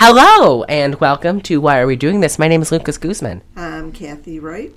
[0.00, 2.38] Hello and welcome to Why Are We Doing This?
[2.38, 3.42] My name is Lucas Guzman.
[3.56, 4.72] I'm Kathy Wright.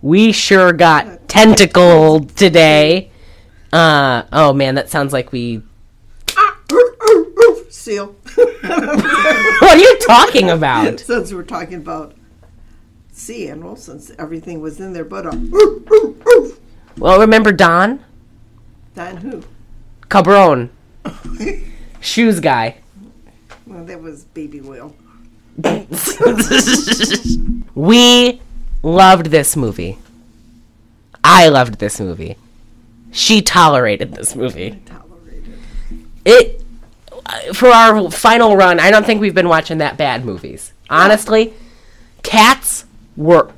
[0.00, 3.10] We sure got tentacled today.
[3.72, 5.62] Uh oh man, that sounds like we
[7.70, 8.16] Seal.
[8.62, 11.00] What are you talking about?
[11.00, 12.14] since we're talking about
[13.12, 16.56] sea animals, since everything was in there but a
[16.96, 18.02] Well, remember Don
[18.94, 19.42] Don who?
[20.08, 20.70] Cabron,
[22.00, 22.78] shoes guy.
[23.66, 24.94] Well, that was baby Will.
[27.74, 28.40] we
[28.82, 29.98] loved this movie.
[31.22, 32.36] I loved this movie.
[33.10, 34.80] She tolerated this movie.
[34.86, 35.58] Tolerated.
[36.24, 36.62] It
[37.54, 38.80] for our final run.
[38.80, 40.72] I don't think we've been watching that bad movies.
[40.90, 41.54] Honestly,
[42.22, 42.84] Cats
[43.16, 43.50] were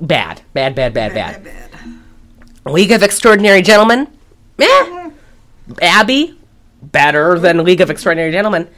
[0.00, 1.44] bad, bad, bad, bad, bad.
[1.44, 2.72] Bad.
[2.72, 4.08] League of Extraordinary Gentlemen,
[4.58, 5.10] eh.
[5.82, 6.38] Abby,
[6.82, 8.68] better than League of Extraordinary Gentlemen.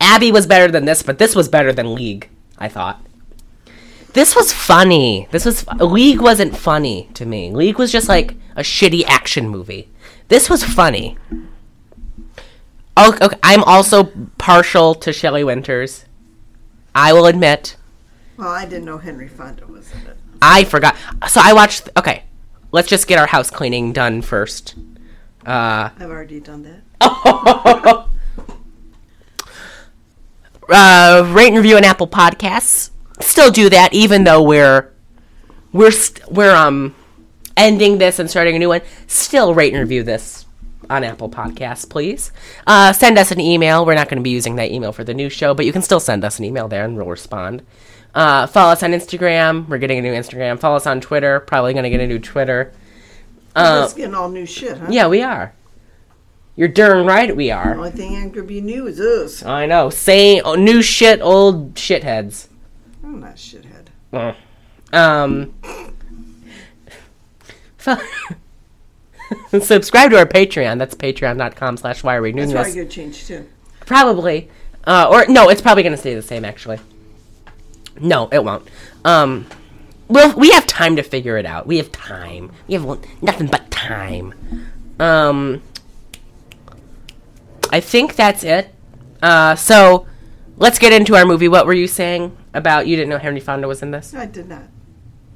[0.00, 2.28] Abby was better than this, but this was better than League.
[2.58, 3.04] I thought.
[4.12, 5.26] This was funny.
[5.32, 7.50] This was League wasn't funny to me.
[7.50, 9.88] League was just like a shitty action movie.
[10.28, 11.18] This was funny.
[12.96, 13.36] Oh, okay.
[13.42, 14.04] I'm also
[14.38, 16.04] partial to Shelley Winters.
[16.94, 17.76] I will admit.
[18.36, 20.16] Well, I didn't know Henry Fonda was in it.
[20.40, 20.96] I forgot.
[21.28, 21.88] So I watched.
[21.96, 22.22] Okay,
[22.70, 24.76] let's just get our house cleaning done first.
[25.44, 26.62] Uh, I've already done
[27.00, 28.06] that.
[30.68, 32.90] uh, rate and review on Apple Podcasts.
[33.20, 34.92] Still do that, even though we're
[35.72, 36.94] we're st- we're um
[37.56, 38.80] ending this and starting a new one.
[39.06, 40.46] Still rate and review this
[40.90, 42.32] on Apple Podcasts, please.
[42.66, 43.86] Uh, send us an email.
[43.86, 45.82] We're not going to be using that email for the new show, but you can
[45.82, 47.62] still send us an email there, and we'll respond.
[48.14, 49.68] Uh, follow us on Instagram.
[49.68, 50.58] We're getting a new Instagram.
[50.58, 51.40] Follow us on Twitter.
[51.40, 52.72] Probably going to get a new Twitter.
[53.56, 54.86] Uh, getting all new shit, huh?
[54.90, 55.52] yeah, we are.
[56.56, 57.74] You're darn right we are.
[57.74, 59.44] Only thing ain't gonna be new is us.
[59.44, 59.90] I know.
[59.90, 62.48] Same oh, new shit, old shitheads.
[63.02, 63.88] I'm not shithead.
[64.12, 64.34] Uh,
[64.92, 65.54] Um.
[69.60, 70.78] subscribe to our Patreon.
[70.78, 73.46] That's patreon.com slash why are we doing That's probably gonna change too.
[73.86, 74.48] Probably.
[74.86, 76.78] Uh, or no, it's probably going to stay the same actually.
[78.00, 78.68] No, it won't.
[79.04, 79.46] Um,
[80.08, 81.66] well, we have time to figure it out.
[81.66, 82.50] We have time.
[82.66, 82.84] We have
[83.22, 84.34] nothing but time.
[84.98, 85.62] Um,
[87.74, 88.72] I think that's it.
[89.20, 90.06] Uh, so
[90.58, 91.48] let's get into our movie.
[91.48, 94.14] What were you saying about you didn't know Henry Fonda was in this?
[94.14, 94.62] I did not.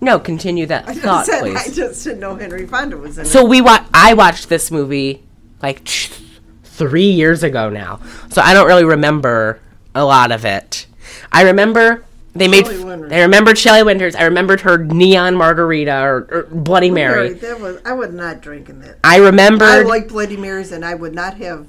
[0.00, 1.56] No, continue that I thought, just said please.
[1.56, 3.28] I just didn't know Henry Fonda was in it.
[3.28, 5.24] So we wa- I watched this movie
[5.60, 6.20] like th-
[6.62, 7.98] three years ago now,
[8.30, 9.60] so I don't really remember
[9.96, 10.86] a lot of it.
[11.32, 12.04] I remember
[12.36, 12.68] they made.
[12.68, 14.14] I remembered Shelley Winters.
[14.14, 17.30] I remembered her neon margarita or, or Bloody Mary.
[17.30, 18.98] Mary, that was I was not drinking that.
[19.02, 19.66] I remembered.
[19.66, 21.66] I like Bloody Marys, and I would not have.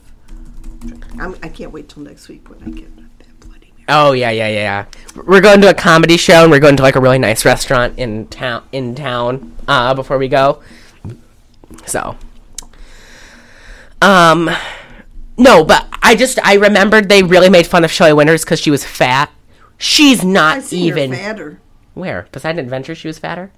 [1.20, 3.86] I'm, I can't wait till next week when I get that Bloody Mary.
[3.90, 4.86] Oh yeah, yeah, yeah,
[5.16, 5.22] yeah.
[5.26, 7.98] We're going to a comedy show and we're going to like a really nice restaurant
[8.00, 8.64] in town.
[8.72, 10.62] In town, uh, before we go.
[11.86, 12.16] So,
[14.02, 14.50] um,
[15.38, 18.72] no, but I just I remembered they really made fun of Shelley Winters because she
[18.72, 19.32] was fat.
[19.78, 21.60] She's not even fatter.
[21.94, 22.96] where Poseidon Adventure.
[22.96, 23.52] She was fatter.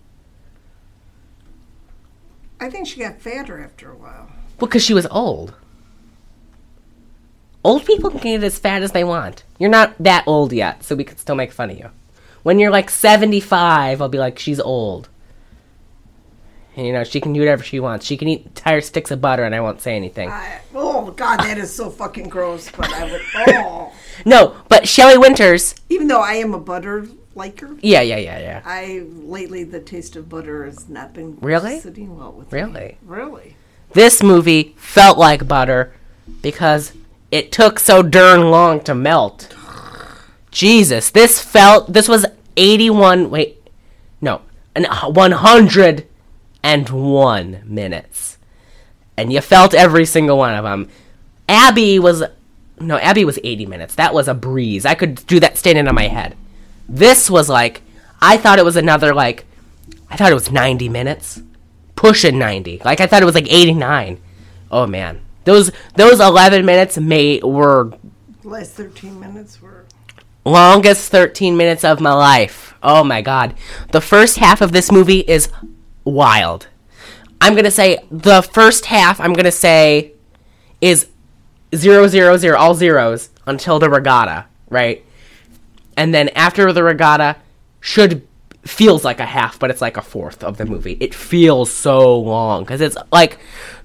[2.59, 4.29] I think she got fatter after a while.
[4.59, 5.55] Well, because she was old.
[7.63, 9.43] Old people can get as fat as they want.
[9.59, 11.89] You're not that old yet, so we could still make fun of you.
[12.43, 15.09] When you're like 75, I'll be like, she's old.
[16.75, 18.05] And, you know, she can do whatever she wants.
[18.05, 20.29] She can eat entire sticks of butter and I won't say anything.
[20.29, 22.71] I, oh God, that is so fucking gross.
[22.71, 23.21] But I would.
[23.35, 23.93] Oh,
[24.25, 25.75] No, but Shelley Winters.
[25.89, 28.61] even though I am a butter liker, Yeah, yeah, yeah, yeah.
[28.65, 31.79] I lately the taste of butter has not been Really?
[31.81, 32.59] sitting well with me.
[32.61, 32.97] Really?
[33.03, 33.55] Really.
[33.93, 35.93] This movie felt like butter
[36.41, 36.93] because
[37.31, 39.55] it took so darn long to melt.
[40.51, 41.91] Jesus, this felt.
[41.93, 43.29] This was 81.
[43.29, 43.57] Wait.
[44.19, 44.41] No.
[44.75, 48.37] An, uh, 101 minutes.
[49.17, 50.89] And you felt every single one of them.
[51.47, 52.23] Abby was.
[52.79, 53.95] No, Abby was 80 minutes.
[53.95, 54.85] That was a breeze.
[54.85, 56.35] I could do that standing on my head.
[56.89, 57.81] This was like.
[58.21, 59.45] I thought it was another, like.
[60.09, 61.41] I thought it was 90 minutes
[62.01, 62.81] pushing 90.
[62.83, 64.19] Like I thought it was like 89.
[64.71, 65.21] Oh man.
[65.43, 67.91] Those those 11 minutes may were
[68.43, 69.85] last thirteen minutes were.
[70.45, 72.73] longest 13 minutes of my life.
[72.83, 73.55] Oh my god.
[73.91, 75.49] The first half of this movie is
[76.03, 76.67] wild.
[77.39, 80.13] I'm going to say the first half I'm going to say
[80.79, 81.07] is
[81.75, 85.03] zero zero zero all zeros until the regatta, right?
[85.97, 87.37] And then after the regatta
[87.79, 88.27] should
[88.63, 90.97] feels like a half, but it's like a fourth of the movie.
[90.99, 93.39] It feels so long because it's like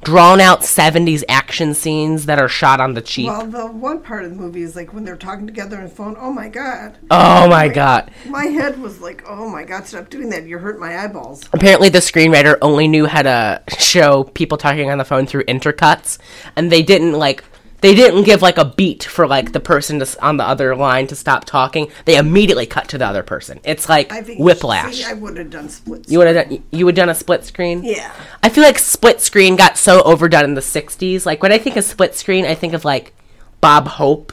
[0.05, 3.29] drawn out 70s action scenes that are shot on the cheap.
[3.29, 5.91] Well, the one part of the movie is like when they're talking together on the
[5.91, 6.17] phone.
[6.19, 6.99] Oh my god!
[7.11, 8.11] oh my god.
[8.27, 9.87] My head was like, oh my god!
[9.87, 10.45] Stop doing that!
[10.45, 11.49] You hurt my eyeballs.
[11.53, 16.19] Apparently, the screenwriter only knew how to show people talking on the phone through intercuts,
[16.55, 17.43] and they didn't like.
[17.81, 21.07] They didn't give like a beat for like the person to, on the other line
[21.09, 21.91] to stop talking.
[22.05, 23.61] They immediately cut to the other person.
[23.65, 24.97] It's like I think whiplash.
[24.97, 26.11] See, I would have done splits.
[26.11, 26.65] you would have done.
[26.71, 27.85] You would done a split screen.
[27.85, 28.13] Yeah.
[28.43, 31.27] I feel like split screen got so overdone in the '60s.
[31.27, 33.15] Like when I think of split screen, I think of like
[33.61, 34.33] Bob Hope.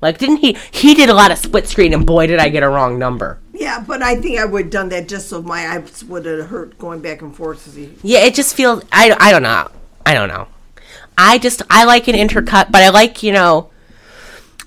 [0.00, 0.56] Like didn't he?
[0.70, 3.40] He did a lot of split screen, and boy, did I get a wrong number.
[3.52, 6.48] Yeah, but I think I would have done that just so my eyes would have
[6.48, 7.76] hurt going back and forth.
[8.04, 8.84] Yeah, it just feels.
[8.92, 9.68] I, I don't know.
[10.06, 10.46] I don't know.
[11.18, 13.70] I just I like an intercut, but I like you know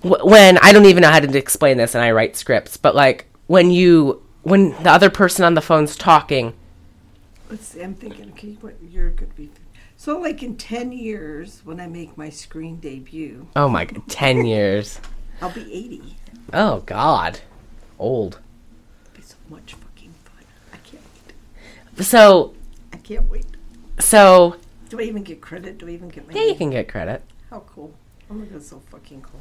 [0.02, 2.94] wh- when I don't even know how to explain this, and I write scripts, but
[2.94, 6.54] like when you when the other person on the phone's talking.
[7.50, 7.82] Let's see.
[7.82, 8.30] I'm thinking.
[8.32, 9.50] Okay, what you're going to be.
[9.98, 14.46] So, like in ten years, when I make my screen debut, Oh my god, ten
[14.46, 15.00] years.
[15.42, 16.18] I'll be eighty.
[16.54, 17.40] Oh god,
[18.00, 18.40] old.
[19.06, 20.44] It'll be so much fucking fun.
[20.74, 21.04] I can't
[21.96, 22.06] wait.
[22.06, 22.54] So
[22.94, 23.46] I can't wait.
[24.00, 24.56] so
[24.92, 25.78] Do I even get credit?
[25.78, 27.24] Do I even get my yeah, you can get credit.
[27.50, 27.94] How cool.
[28.30, 29.40] Oh my god, so fucking cool.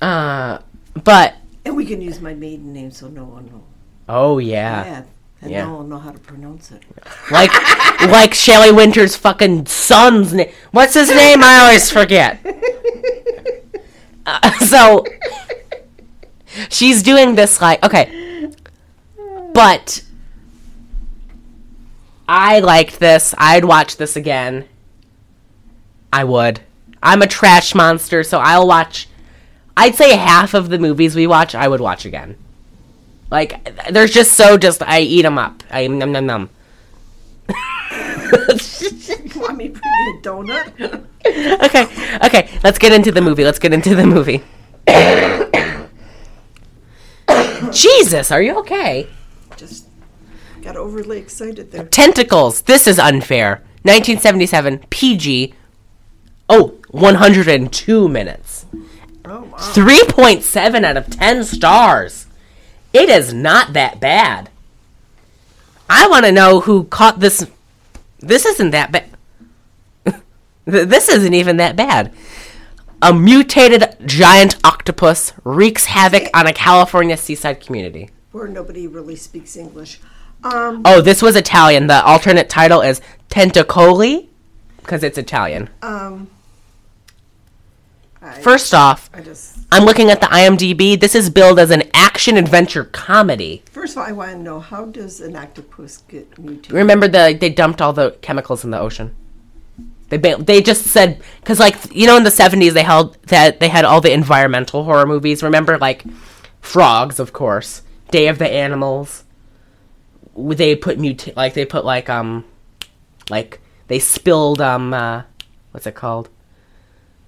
[0.00, 0.60] Uh,
[1.04, 1.34] but
[1.66, 3.66] And we can use my maiden name so no one will.
[4.08, 5.02] oh yeah, Yeah.
[5.42, 5.64] And Yeah.
[5.64, 6.82] no one will know how to pronounce it.
[7.30, 7.52] like
[8.08, 10.50] like Shelley Winter's fucking son's name.
[10.70, 11.42] What's his name?
[11.44, 12.40] I always forget.
[14.24, 15.04] Uh, so
[16.70, 18.48] she's doing this like okay,
[19.52, 20.04] but
[22.28, 23.34] I liked this.
[23.38, 24.66] I'd watch this again.
[26.12, 26.60] I would.
[27.02, 29.08] I'm a trash monster, so I'll watch.
[29.76, 32.36] I'd say half of the movies we watch, I would watch again.
[33.30, 35.62] Like, there's just so just I eat them up.
[35.70, 36.50] I num num num.
[39.32, 41.06] You want me to bring you a donut?
[41.64, 41.86] okay,
[42.26, 42.50] okay.
[42.62, 43.44] Let's get into the movie.
[43.44, 44.42] Let's get into the movie.
[47.72, 49.08] Jesus, are you okay?
[49.56, 49.86] Just
[50.62, 51.84] got overly excited there.
[51.84, 52.62] Tentacles.
[52.62, 53.62] This is unfair.
[53.82, 55.54] 1977 PG.
[56.48, 58.66] Oh, 102 minutes.
[59.24, 59.58] Oh wow.
[59.58, 62.26] 3.7 out of 10 stars.
[62.92, 64.50] It is not that bad.
[65.88, 67.46] I want to know who caught this.
[68.20, 69.10] This isn't that bad.
[70.64, 72.12] this isn't even that bad.
[73.00, 78.10] A mutated giant octopus wreaks havoc on a California seaside community.
[78.30, 79.98] Where nobody really speaks English.
[80.44, 81.86] Um, Oh, this was Italian.
[81.86, 83.00] The alternate title is
[83.30, 84.28] Tentacoli
[84.78, 85.70] because it's Italian.
[85.82, 86.28] um,
[88.24, 90.98] I, First off, I just I'm looking at the IMDb.
[90.98, 93.62] This is billed as an action adventure comedy.
[93.72, 96.72] first of all, I want to know how does an octopus get mutated?
[96.72, 99.14] Remember the they dumped all the chemicals in the ocean.
[100.10, 103.68] They they just said because like you know in the 70s they held that they
[103.68, 105.42] had all the environmental horror movies.
[105.42, 106.04] Remember like
[106.60, 109.24] frogs, of course, Day of the Animals.
[110.36, 112.44] They put muta- like they put like um
[113.30, 115.22] like they spilled um uh,
[115.72, 116.28] what's it called?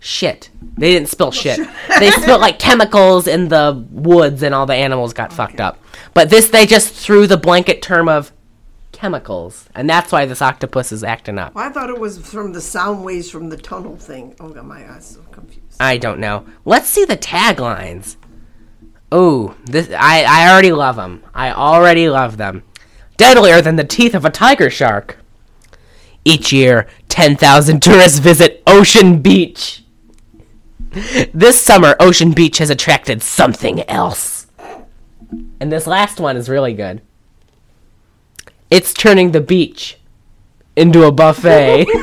[0.01, 0.51] Shit.
[0.77, 1.59] They didn't spill shit.
[1.99, 5.83] they spilled like chemicals in the woods and all the animals got fucked up.
[6.13, 8.33] But this they just threw the blanket term of
[8.93, 11.55] chemicals, and that's why this octopus is acting up.
[11.55, 14.35] Well, I thought it was from the sound waves from the tunnel thing.
[14.41, 15.77] Oh god, my eyes so confused.
[15.81, 16.47] I don't know.
[16.65, 18.17] Let's see the taglines.
[19.13, 21.23] Oh, this I I already love them.
[21.35, 22.63] I already love them.
[23.17, 25.19] Deadlier than the teeth of a tiger shark.
[26.25, 29.85] Each year, 10,000 tourists visit Ocean Beach.
[31.33, 34.47] This summer, Ocean Beach has attracted something else.
[35.61, 37.03] And this last one is really good.
[38.71, 39.99] It's turning the beach
[40.77, 41.87] into a buffet.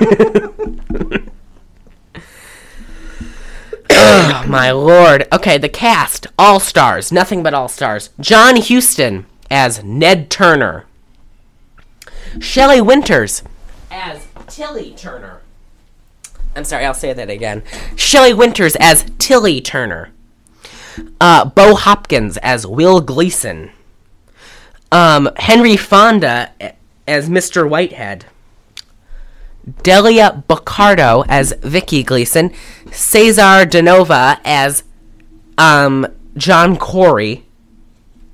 [3.90, 5.28] oh, my lord.
[5.34, 8.10] Okay, the cast all stars, nothing but all stars.
[8.20, 10.86] John Huston as Ned Turner.
[12.40, 13.44] Shelley Winters
[13.90, 15.42] as Tilly Turner.
[16.56, 17.64] I'm sorry, I'll say that again.
[17.96, 20.12] Shelley Winters as Tilly Turner.
[21.20, 23.72] Uh, Bo Hopkins as Will Gleason.
[24.92, 26.52] Um, Henry Fonda
[27.08, 27.68] as Mr.
[27.70, 28.26] Whitehead.
[29.84, 32.52] Delia Boccardo as Vicky Gleason.
[32.92, 34.84] Cesar Danova as
[35.58, 37.46] um, John Corey.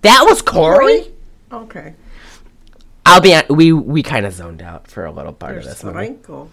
[0.01, 1.11] That was Corey?
[1.51, 1.93] Okay.
[3.07, 5.83] I'll be we we kind of zoned out for a little part There's of this
[5.83, 5.93] movie.
[5.95, 6.49] Franco.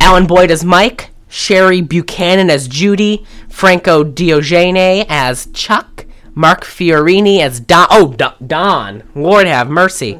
[0.00, 7.58] Alan Boyd as Mike, Sherry Buchanan as Judy, Franco Diogene as Chuck, Mark Fiorini as
[7.60, 7.86] Don.
[7.90, 9.02] Oh, Do- Don.
[9.14, 10.18] Lord have mercy.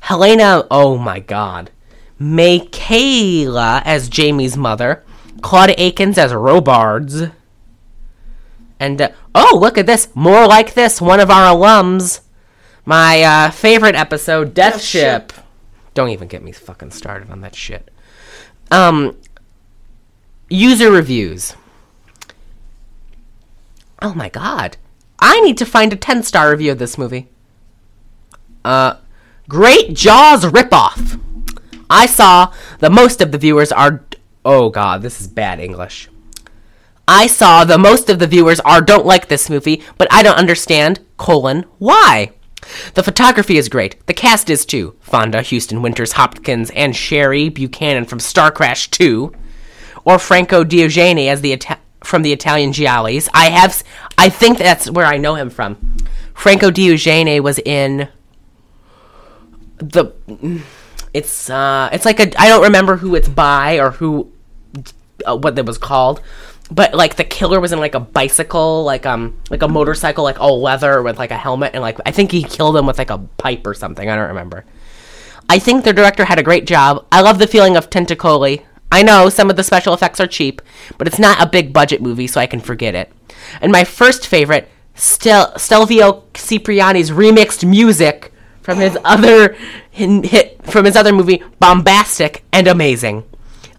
[0.00, 0.66] Helena.
[0.70, 1.70] Oh my God.
[2.18, 5.04] Michaela as Jamie's mother.
[5.42, 7.24] Claude Akins as Robards.
[8.80, 10.08] And uh, oh, look at this!
[10.14, 11.00] More like this.
[11.00, 12.20] One of our alums.
[12.88, 15.32] My uh, favorite episode, Death, Death Ship.
[15.32, 15.44] Ship.
[15.92, 17.90] Don't even get me fucking started on that shit.
[18.70, 19.14] Um,
[20.48, 21.52] user reviews.
[24.00, 24.78] Oh my god.
[25.18, 27.28] I need to find a 10 star review of this movie.
[28.64, 28.94] Uh,
[29.50, 31.20] Great Jaws ripoff.
[31.90, 34.06] I saw the most of the viewers are.
[34.46, 36.08] Oh god, this is bad English.
[37.06, 40.38] I saw the most of the viewers are don't like this movie, but I don't
[40.38, 42.32] understand, colon, why?
[42.94, 44.04] The photography is great.
[44.06, 44.96] The cast is too.
[45.00, 49.32] Fonda, Huston Winters, Hopkins, and Sherry Buchanan from Star Crash 2.
[50.04, 53.28] Or Franco Diogene as the Ita- from the Italian Giallis.
[53.34, 53.82] I have
[54.16, 55.96] I think that's where I know him from.
[56.34, 58.08] Franco Diogene was in
[59.78, 60.12] the
[61.14, 64.32] it's uh it's like a I don't remember who it's by or who
[65.26, 66.20] uh, what that was called
[66.70, 70.40] but like the killer was in like a bicycle like um like a motorcycle like
[70.40, 73.10] all leather with like a helmet and like i think he killed him with like
[73.10, 74.08] a pipe or something.
[74.08, 74.64] I don't remember.
[75.48, 77.06] I think the director had a great job.
[77.10, 78.64] I love the feeling of tentacoli.
[78.92, 80.60] I know some of the special effects are cheap
[80.96, 83.12] but it's not a big budget movie so i can forget it.
[83.60, 88.32] And my first favorite Stel- stelvio cipriani's remixed music
[88.62, 89.56] from his other
[89.90, 93.22] hit from his other movie bombastic and amazing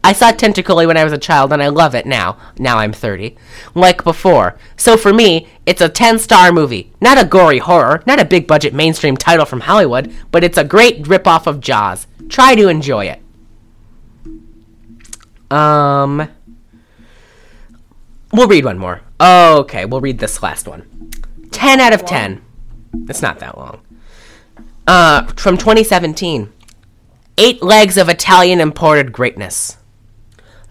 [0.03, 2.38] I saw Tentacoli when I was a child and I love it now.
[2.58, 3.36] Now I'm 30.
[3.75, 4.58] Like before.
[4.77, 6.91] So for me, it's a 10 star movie.
[7.01, 10.63] Not a gory horror, not a big budget mainstream title from Hollywood, but it's a
[10.63, 12.08] great ripoff of Jaws.
[12.29, 13.22] Try to enjoy it.
[15.51, 16.29] Um.
[18.32, 19.01] We'll read one more.
[19.20, 21.12] Okay, we'll read this last one.
[21.51, 22.41] 10 out of 10.
[23.10, 23.82] It's not that long.
[24.88, 26.53] Uh, from 2017.
[27.38, 29.78] Eight Legs of Italian Imported Greatness.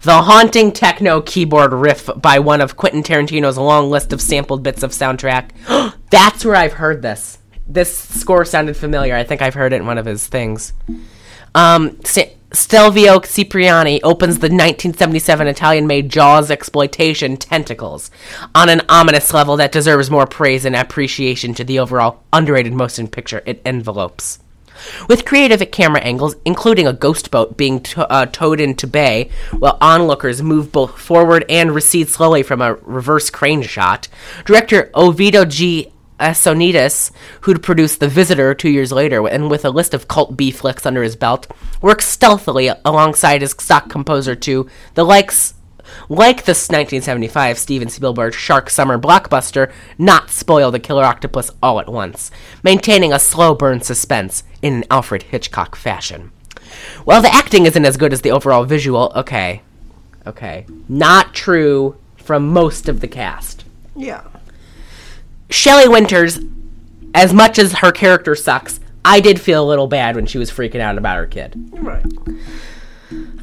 [0.01, 4.81] The haunting techno keyboard riff by one of Quentin Tarantino's long list of sampled bits
[4.81, 5.49] of soundtrack.
[6.09, 7.39] That's where I've heard this.
[7.67, 9.13] This score sounded familiar.
[9.13, 10.73] I think I've heard it in one of his things.
[11.53, 11.99] Um,
[12.51, 18.09] Stelvio Cipriani opens the 1977 Italian-made Jaws exploitation Tentacles
[18.55, 23.07] on an ominous level that deserves more praise and appreciation to the overall underrated motion
[23.07, 24.39] picture it envelopes.
[25.07, 29.77] With creative camera angles, including a ghost boat being to- uh, towed into bay, while
[29.81, 34.07] onlookers move both forward and recede slowly from a reverse crane shot,
[34.45, 35.91] director Ovidio G.
[36.19, 40.51] Assonitis, who'd produced The Visitor two years later, and with a list of cult B
[40.51, 41.47] flicks under his belt,
[41.81, 45.53] works stealthily alongside his stock composer to the likes
[46.09, 51.87] like this 1975 Steven Spielberg Shark Summer blockbuster, not spoil the killer octopus all at
[51.89, 52.31] once,
[52.63, 56.31] maintaining a slow burn suspense in an Alfred Hitchcock fashion.
[57.03, 59.61] While the acting isn't as good as the overall visual, okay,
[60.25, 63.65] okay, not true from most of the cast.
[63.95, 64.23] Yeah.
[65.49, 66.39] Shelley Winters,
[67.15, 70.51] as much as her character sucks, I did feel a little bad when she was
[70.51, 72.05] freaking out about her kid Right.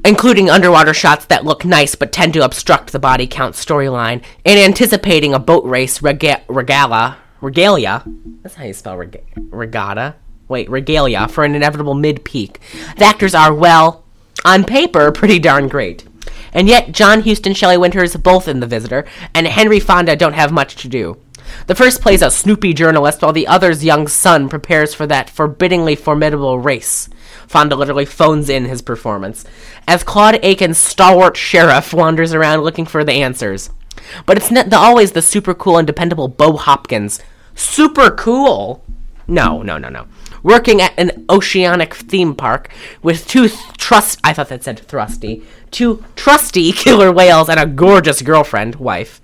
[0.04, 4.58] Including underwater shots that look nice but tend to obstruct the body count storyline, and
[4.58, 8.02] anticipating a boat race rega- regala, regalia.
[8.42, 10.16] That's how you spell reg- regatta.
[10.48, 12.60] Wait, regalia for an inevitable mid peak.
[12.98, 14.04] The actors are, well,
[14.44, 16.06] on paper, pretty darn great.
[16.52, 19.04] And yet, John Huston, Shelley Winters, both in The Visitor,
[19.34, 21.18] and Henry Fonda don't have much to do.
[21.66, 25.96] The first plays a snoopy journalist, while the other's young son prepares for that forbiddingly
[25.96, 27.08] formidable race.
[27.46, 29.44] Fonda literally phones in his performance,
[29.86, 33.70] as Claude Akins' stalwart sheriff wanders around looking for the answers.
[34.24, 37.20] But it's not the, always the super cool and dependable Bo Hopkins.
[37.54, 38.84] Super cool?
[39.26, 40.06] No, no, no, no.
[40.42, 42.70] Working at an oceanic theme park
[43.02, 45.42] with two th- trust I thought that said thrusty.
[45.70, 49.20] Two trusty killer whales and a gorgeous girlfriend, wife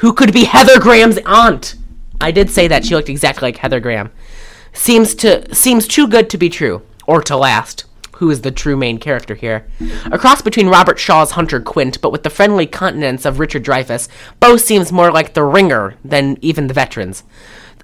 [0.00, 1.74] who could be Heather Graham's aunt.
[2.20, 4.10] I did say that she looked exactly like Heather Graham.
[4.72, 7.86] Seems to seems too good to be true or to last.
[8.18, 9.66] Who is the true main character here?
[10.12, 14.08] A cross between Robert Shaw's Hunter Quint, but with the friendly continence of Richard Dreyfuss,
[14.38, 17.24] Bo seems more like the ringer than even the veterans.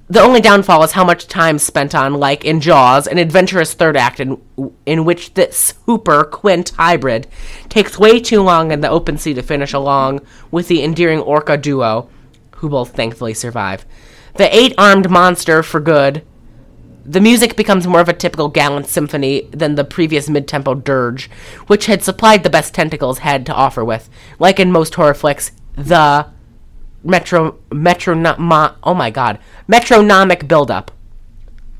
[0.08, 3.96] The only downfall is how much time spent on, like in Jaws, an adventurous third
[3.96, 4.40] act in,
[4.84, 7.26] in which this Hooper Quint hybrid
[7.68, 10.20] takes way too long in the open sea to finish along
[10.52, 12.08] with the endearing Orca duo,
[12.58, 13.84] who both thankfully survive.
[14.34, 16.22] The eight armed monster for good.
[17.08, 21.30] The music becomes more of a typical gallant symphony than the previous mid tempo dirge,
[21.68, 24.10] which had supplied the best tentacles had to offer with.
[24.40, 26.26] Like in most horror flicks, the
[27.06, 30.90] metro metro mo, oh my god metronomic buildup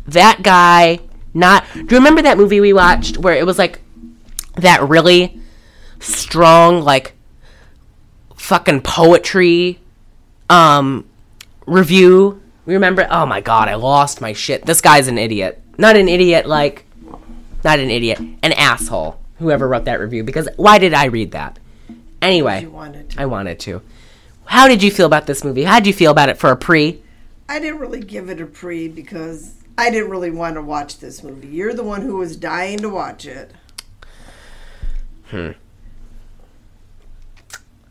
[0.07, 1.01] that guy
[1.35, 3.81] not do you remember that movie we watched where it was like
[4.55, 5.41] that really
[5.99, 7.13] strong like
[8.37, 9.81] fucking poetry
[10.49, 11.05] um
[11.67, 12.41] review
[12.75, 14.67] remember oh my god i lost my shit.
[14.67, 15.63] This guy's an idiot.
[15.79, 16.85] Not an idiot like
[17.65, 18.19] not an idiot.
[18.19, 21.59] An asshole whoever wrote that review because why did i read that?
[22.23, 23.21] Anyway wanted to.
[23.21, 23.83] i wanted to.
[24.47, 25.65] How did you feel about this movie?
[25.65, 27.03] How did you feel about it for a pre?
[27.49, 31.23] I didn't really give it a pre because I didn't really want to watch this
[31.23, 31.49] movie.
[31.49, 33.53] You're the one who was dying to watch it.
[35.27, 35.51] Hmm.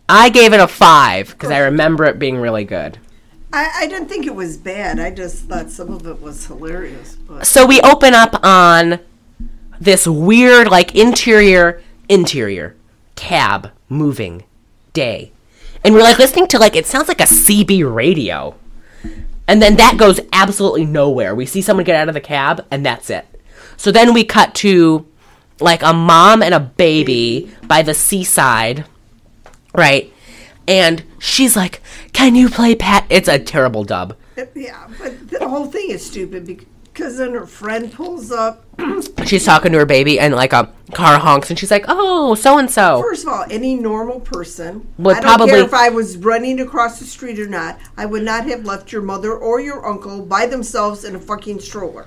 [0.07, 2.99] I gave it a five because i remember it being really good
[3.53, 4.99] I, I didn't think it was bad.
[4.99, 7.15] I just thought some of it was hilarious.
[7.15, 8.99] But so we open up on
[9.79, 12.75] this weird like interior interior
[13.15, 14.43] cab moving
[14.93, 15.31] day
[15.83, 18.55] and we're like listening to like it sounds like a cb radio
[19.47, 22.85] and then that goes absolutely nowhere we see someone get out of the cab and
[22.85, 23.25] that's it
[23.77, 25.05] so then we cut to
[25.59, 28.85] like a mom and a baby by the seaside
[29.73, 30.11] right
[30.67, 31.81] and she's like
[32.13, 34.15] can you play pat it's a terrible dub
[34.53, 38.65] yeah, but the whole thing is stupid because then her friend pulls up.
[39.25, 42.57] she's talking to her baby and like a car honks and she's like oh so
[42.57, 45.87] and so First of all, any normal person, Would I don't probably- care if I
[45.89, 49.61] was running across the street or not, I would not have left your mother or
[49.61, 52.05] your uncle by themselves in a fucking stroller.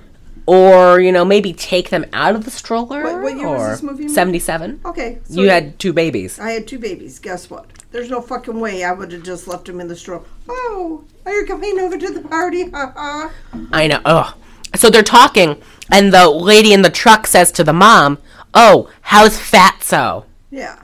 [0.49, 3.69] Or you know maybe take them out of the stroller What- what year was or
[3.71, 4.07] this movie?
[4.07, 7.19] 77 Okay, so you had two babies I had two babies.
[7.19, 7.65] Guess what?
[7.91, 10.23] There's no fucking way I would have just left them in the stroller.
[10.47, 12.69] Oh, are you coming over to the party?
[12.71, 13.31] Ha ha.
[13.71, 14.33] i know ugh
[14.75, 18.17] so they're talking and the lady in the truck says to the mom
[18.53, 20.77] oh how's fatso Yeah,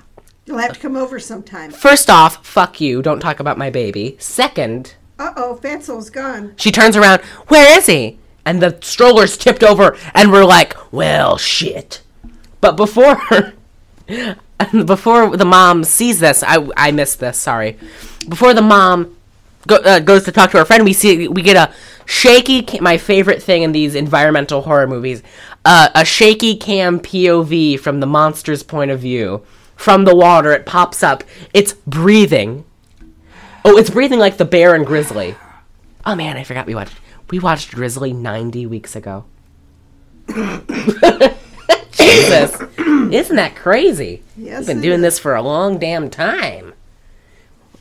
[0.45, 1.71] you'll have to come over sometime.
[1.71, 6.53] first off fuck you don't talk about my baby second Uh oh, Fatso's gone.
[6.57, 11.37] she turns around where is he and the stroller's tipped over and we're like well
[11.37, 12.01] shit.
[12.61, 13.19] But before
[14.85, 17.77] before the mom sees this i i missed this sorry.
[18.29, 19.15] Before the mom
[19.67, 21.73] go, uh, goes to talk to her friend we see we get a
[22.05, 25.23] shaky my favorite thing in these environmental horror movies
[25.65, 29.43] uh, a shaky cam pov from the monster's point of view.
[29.75, 31.23] From the water it pops up.
[31.53, 32.63] It's breathing.
[33.65, 35.35] Oh it's breathing like the bear and grizzly.
[36.05, 36.95] Oh man i forgot we watched
[37.29, 39.25] we watched grizzly 90 weeks ago
[41.91, 42.61] jesus
[43.11, 45.01] isn't that crazy Yes, we've been doing is.
[45.01, 46.73] this for a long damn time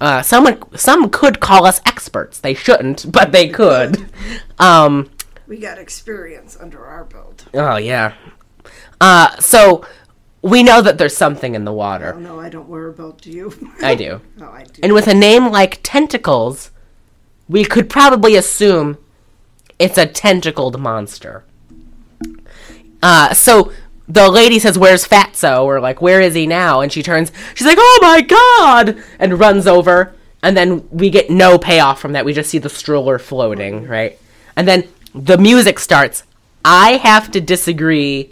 [0.00, 2.40] uh, someone, some could call us experts.
[2.40, 4.06] They shouldn't, but they could.
[4.58, 5.08] Um,
[5.46, 7.46] We got experience under our belt.
[7.54, 8.14] oh yeah.
[9.00, 9.86] Uh, so
[10.42, 12.12] we know that there's something in the water.
[12.14, 13.22] Oh no, I don't wear a belt.
[13.22, 13.52] Do you?
[13.82, 14.20] I do.
[14.40, 14.80] oh, I do.
[14.82, 16.70] And with a name like Tentacles,
[17.48, 18.98] we could probably assume
[19.78, 21.44] it's a tentacled monster.
[23.02, 23.72] Uh, so
[24.08, 27.32] the lady says, "Where's Fatso?" Or like, "Where is he now?" And she turns.
[27.54, 30.14] She's like, "Oh my god!" and runs over.
[30.42, 32.24] And then we get no payoff from that.
[32.24, 34.18] We just see the stroller floating, right?
[34.56, 34.84] And then
[35.14, 36.22] the music starts.
[36.64, 38.30] I have to disagree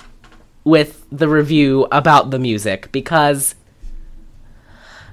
[0.65, 3.55] with the review about the music because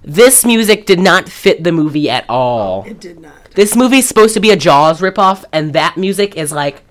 [0.04, 2.84] this music did not fit the movie at all.
[2.86, 3.38] it did not.
[3.56, 6.84] This movie's supposed to be a Jaws ripoff, and that music is like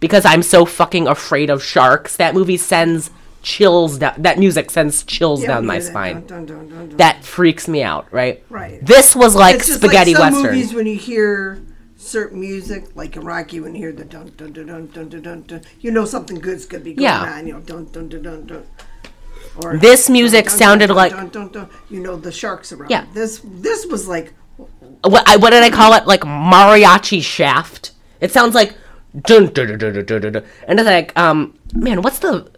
[0.00, 2.16] because I'm so fucking afraid of sharks.
[2.16, 3.10] That movie sends
[3.42, 4.14] chills down.
[4.18, 5.84] That music sends chills Yeah, down my that.
[5.84, 6.26] spine.
[6.26, 6.96] Dun, dun, dun.
[6.98, 8.06] That freaks me out.
[8.12, 8.44] Right.
[8.50, 8.84] Right.
[8.84, 10.42] This was like It's spaghetti like western.
[10.42, 11.62] movies when you hear
[11.96, 15.22] certain music, like in Rocky, when you hear the dun dun dun dun dun dun
[15.22, 17.22] dun, dun you know something good's gonna be going Yeah.
[17.22, 17.46] on.
[17.46, 18.62] You know, dun dun dun dun dun.
[19.62, 22.72] Or This music dun, dun, sounded dun, like- dun, dun, dun, you know the sharks
[22.72, 22.90] around.
[22.90, 23.04] Yeah.
[23.14, 24.34] This this was like
[25.02, 26.06] what, I, what did I call it?
[26.06, 27.92] Like mariachi shaft.
[28.20, 28.74] It sounds like
[29.22, 32.50] dun dun dun and it's like um man, what's the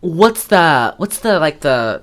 [0.00, 2.02] what's the what's the like the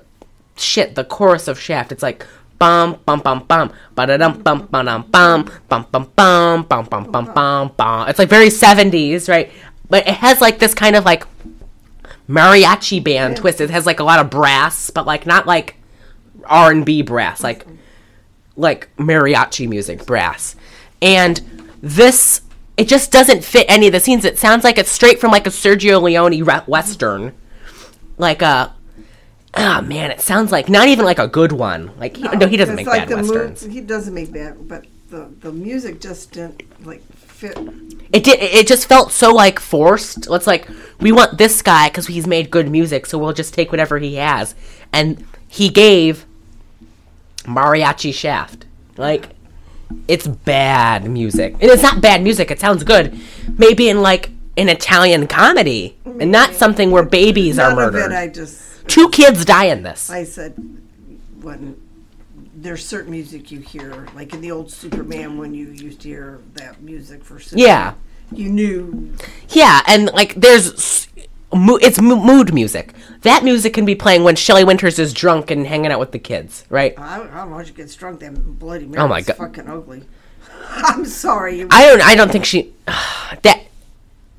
[0.56, 1.92] shit the chorus of Shaft?
[1.92, 2.26] It's like
[2.58, 6.86] bum bum bum bum ba da dum bum ba dum bum bum bum bum bum
[6.88, 8.08] bum bum bum bum.
[8.08, 9.50] It's like very seventies, right?
[9.88, 11.24] But it has like this kind of like
[12.28, 13.60] mariachi band twist.
[13.60, 15.76] It has like a lot of brass, but like not like
[16.44, 17.66] R and B brass, like
[18.56, 20.56] like mariachi music brass.
[21.00, 21.40] And
[21.80, 22.42] this
[22.76, 24.24] it just doesn't fit any of the scenes.
[24.24, 27.34] It sounds like it's straight from like a sergio leone re- western.
[28.18, 28.74] Like a
[29.54, 31.90] ah man it sounds like not even like a good one.
[31.98, 33.62] Like he, no, he doesn't make like bad westerns.
[33.62, 37.58] he doesn't make bad, but the the music just didn't like fit.
[38.12, 40.26] it did it just felt so like forced.
[40.30, 40.68] It's like
[41.00, 44.14] we want this guy because he's made good music so we'll just take whatever he
[44.16, 44.54] has.
[44.92, 46.24] And he gave
[47.44, 49.30] mariachi shaft like
[50.08, 51.52] it's bad music.
[51.54, 52.50] And it's not bad music.
[52.50, 53.18] It sounds good.
[53.58, 58.12] Maybe in like an Italian comedy, and not something where babies are None of murdered.
[58.12, 58.16] it.
[58.16, 60.08] I just Two kids die in this.
[60.10, 60.54] I said
[61.42, 61.76] when
[62.54, 66.40] there's certain music you hear, like in the old Superman, when you used to hear
[66.54, 67.94] that music for Superman, Yeah.
[68.32, 69.12] you knew
[69.50, 71.06] Yeah, and like there's
[71.52, 72.94] it's mood music.
[73.22, 76.18] That music can be playing when Shelley Winters is drunk and hanging out with the
[76.18, 76.98] kids, right?
[76.98, 78.20] I, I don't know how she gets drunk.
[78.20, 79.36] That Bloody Mary Oh my God.
[79.36, 80.02] fucking ugly.
[80.68, 81.66] I'm sorry.
[81.70, 82.02] I don't.
[82.02, 82.72] I don't think she.
[82.86, 83.64] that.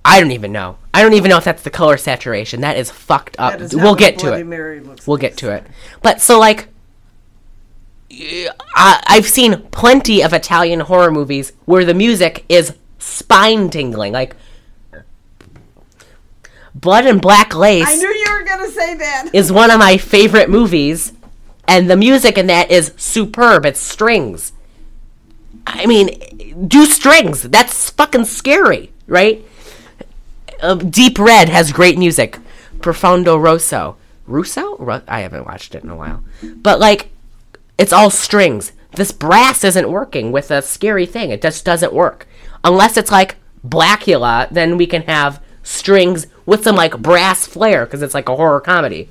[0.06, 0.78] I don't even know.
[0.94, 2.62] I don't even know if that's the color saturation.
[2.62, 3.62] That is fucked up.
[3.62, 4.46] Is we'll get to it.
[4.46, 5.22] We'll like.
[5.22, 5.66] get to it.
[6.02, 6.68] But so like,
[8.12, 14.36] I, I've seen plenty of Italian horror movies where the music is spine tingling, like
[16.76, 17.86] Blood and Black Lace.
[17.88, 19.30] I knew you were gonna say that.
[19.34, 21.14] is one of my favorite movies,
[21.68, 23.66] and the music in that is superb.
[23.66, 24.52] It's strings.
[25.66, 27.44] I mean, do strings.
[27.44, 29.46] That's fucking scary, right?
[30.62, 32.38] Uh, Deep Red has great music.
[32.82, 33.96] Profondo Rosso.
[34.28, 34.76] Russo?
[34.78, 36.24] Ru- I haven't watched it in a while.
[36.44, 37.10] But, like,
[37.78, 38.74] it's all strings.
[38.96, 41.30] This brass isn't working with a scary thing.
[41.32, 42.28] It just doesn't work.
[42.64, 48.02] Unless it's like Blackula, then we can have strings with some, like, brass flair, because
[48.02, 49.10] it's like a horror comedy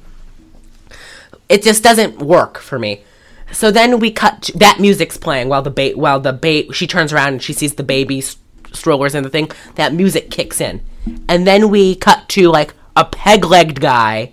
[1.48, 3.02] it just doesn't work for me.
[3.50, 7.12] So then we cut that music's playing while the ba- while the ba- she turns
[7.12, 8.36] around and she sees the baby s-
[8.72, 9.50] strollers and the thing.
[9.74, 10.80] That music kicks in,
[11.28, 14.32] and then we cut to like a peg-legged guy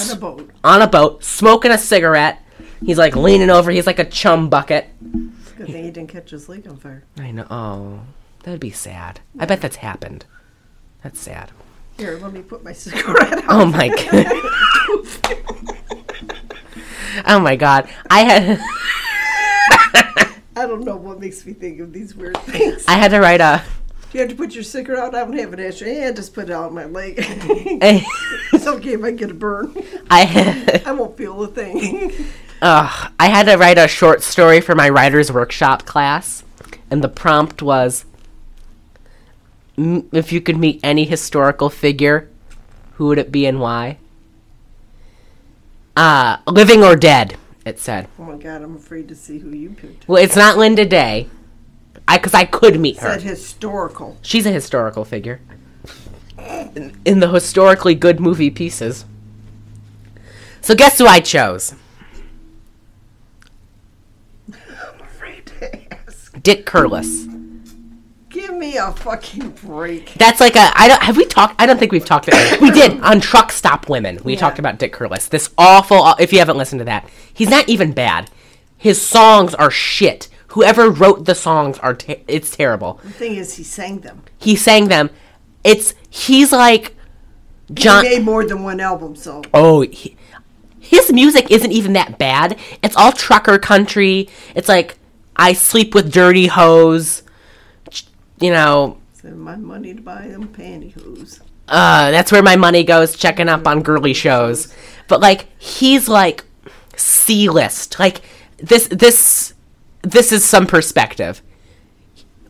[0.00, 0.50] On a boat.
[0.62, 2.40] on a boat smoking a cigarette.
[2.84, 3.72] He's like leaning over.
[3.72, 4.86] He's like a chum bucket.
[5.56, 7.02] Good thing he didn't catch his leg on fire.
[7.18, 7.46] I know.
[7.50, 8.00] Oh,
[8.44, 9.18] that'd be sad.
[9.40, 10.24] I bet that's happened.
[11.02, 11.50] That's sad.
[11.96, 13.44] Here, let me put my cigarette out.
[13.48, 14.26] Oh my god.
[17.26, 17.88] oh my god.
[18.10, 18.58] I had.
[20.58, 22.84] I don't know what makes me think of these weird things.
[22.88, 23.62] I had to write a.
[24.10, 25.14] Do you have to put your cigarette out?
[25.14, 25.88] I don't have an extra.
[25.88, 27.16] Yeah, just put it out on my leg.
[27.18, 28.06] I
[28.52, 29.74] it's okay if I get a burn.
[30.10, 32.12] had, I won't feel a thing.
[32.62, 36.44] uh, I had to write a short story for my writer's workshop class,
[36.90, 38.15] and the prompt was "M-
[39.76, 42.28] if you could meet any historical figure,
[42.94, 43.98] who would it be and why?
[45.96, 48.08] Uh, living or dead, it said.
[48.18, 50.06] oh my god, I'm afraid to see who you picked.
[50.08, 51.28] Well, it's not Linda Day.
[52.08, 53.14] I, because I could meet her.
[53.14, 54.16] Said historical.
[54.22, 55.40] She's a historical figure.
[56.74, 59.04] In, in the historically good movie pieces.
[60.60, 61.74] So guess who I chose?
[64.52, 66.40] I'm afraid to ask.
[66.42, 67.35] Dick Curless.
[68.46, 70.14] Give me a fucking break.
[70.14, 72.26] That's like a I don't have we talked I don't think we've talked
[72.60, 74.20] we did on Truck Stop Women.
[74.22, 74.38] We Yeah.
[74.40, 75.28] talked about Dick Curless.
[75.28, 77.08] This awful if you haven't listened to that.
[77.34, 78.30] He's not even bad.
[78.76, 80.28] His songs are shit.
[80.48, 83.00] Whoever wrote the songs are te- it's terrible.
[83.02, 84.22] The thing is, he sang them.
[84.38, 85.10] He sang them.
[85.64, 86.94] It's he's like
[87.74, 90.16] John he made more than one album, so Oh, he,
[90.78, 92.58] his music isn't even that bad.
[92.82, 94.28] It's all trucker country.
[94.54, 94.96] It's like
[95.34, 97.22] I sleep with dirty hoes.
[98.40, 101.40] You know, send my money to buy them pantyhose.
[101.68, 104.72] uh, that's where my money goes checking up on girly shows.
[105.08, 106.44] But like he's like
[106.96, 107.98] C list.
[107.98, 108.20] Like
[108.58, 109.54] this this
[110.02, 111.42] this is some perspective.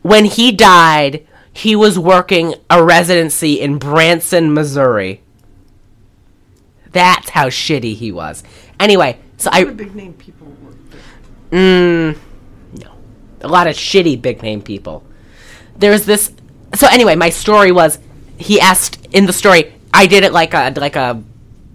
[0.01, 5.21] When he died, he was working a residency in Branson, Missouri.
[6.91, 8.43] That's how shitty he was.
[8.79, 11.59] Anyway, so I big name people work there.
[11.59, 12.17] mm,
[12.81, 12.91] no.
[13.41, 15.03] A lot of shitty big name people.
[15.77, 16.31] There's this
[16.75, 17.99] so anyway, my story was
[18.37, 21.23] he asked in the story I did it like a like a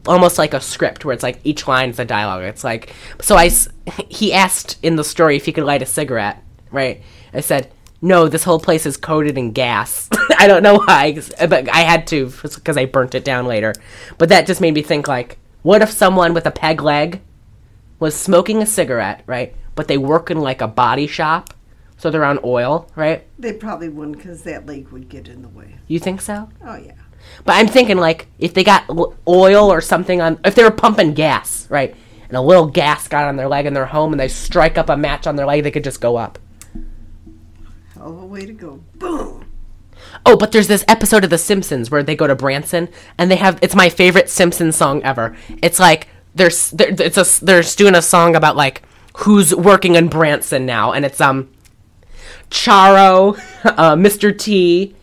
[0.06, 2.42] almost like a script where it's like each line is a dialogue.
[2.42, 3.50] It's like so I
[4.08, 7.02] he asked in the story if he could light a cigarette, right?
[7.32, 7.72] I said
[8.04, 10.08] no, this whole place is coated in gas.
[10.38, 13.72] I don't know why, but I had to because I burnt it down later.
[14.18, 17.20] But that just made me think like, what if someone with a peg leg
[18.00, 19.54] was smoking a cigarette, right?
[19.76, 21.54] But they work in like a body shop,
[22.02, 23.24] so they're on oil, right?
[23.38, 25.76] They probably wouldn't because that leg would get in the way.
[25.86, 26.48] You think so?
[26.60, 26.94] Oh yeah.
[27.44, 30.72] But I'm thinking like if they got l- oil or something on, if they were
[30.72, 31.94] pumping gas, right?
[32.26, 34.88] And a little gas got on their leg and they're home and they strike up
[34.88, 36.40] a match on their leg, they could just go up.
[37.94, 38.82] Hell of a way to go.
[38.96, 39.46] Boom.
[40.26, 43.36] Oh, but there's this episode of The Simpsons where they go to Branson and they
[43.36, 45.36] have it's my favorite Simpsons song ever.
[45.62, 48.82] It's like there's there, it's a they're doing a song about like
[49.18, 51.48] who's working in Branson now, and it's um
[52.52, 54.36] Charo, uh, Mr.
[54.38, 54.94] T,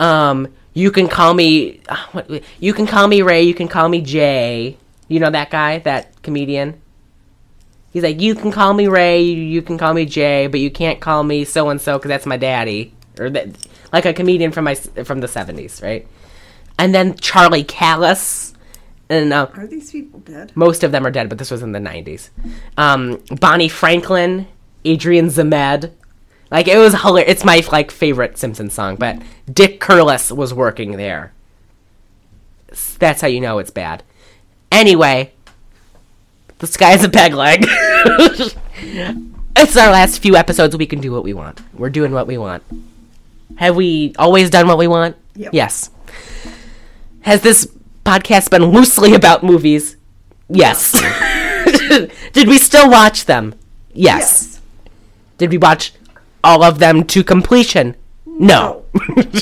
[0.00, 3.88] um you can call me uh, what, you can call me Ray, you can call
[3.88, 4.76] me Jay.
[5.08, 6.80] You know that guy, that comedian.
[7.92, 10.98] He's like, you can call me Ray, you, can call me Jay, but you can't
[10.98, 13.48] call me so and so because that's my daddy, or that,
[13.92, 16.06] like a comedian from my from the seventies, right?
[16.78, 18.54] And then Charlie Callas,
[19.10, 20.52] and uh, Are these people dead?
[20.54, 22.30] most of them are dead, but this was in the nineties.
[22.78, 24.48] Um, Bonnie Franklin,
[24.86, 25.92] Adrienne Zmed,
[26.52, 27.32] like it was hilarious.
[27.32, 31.32] It's my like favorite Simpsons song, but Dick Curless was working there.
[32.98, 34.02] That's how you know it's bad.
[34.70, 35.32] Anyway,
[36.58, 37.64] this guy's a peg leg.
[38.76, 40.76] it's our last few episodes.
[40.76, 41.62] We can do what we want.
[41.72, 42.62] We're doing what we want.
[43.56, 45.16] Have we always done what we want?
[45.36, 45.54] Yep.
[45.54, 45.90] Yes.
[47.22, 47.66] Has this
[48.04, 49.96] podcast been loosely about movies?
[50.50, 50.92] Yes.
[52.32, 53.54] Did we still watch them?
[53.94, 54.60] Yes.
[55.38, 55.94] Did we watch
[56.44, 57.96] all of them to completion?
[58.26, 58.84] No.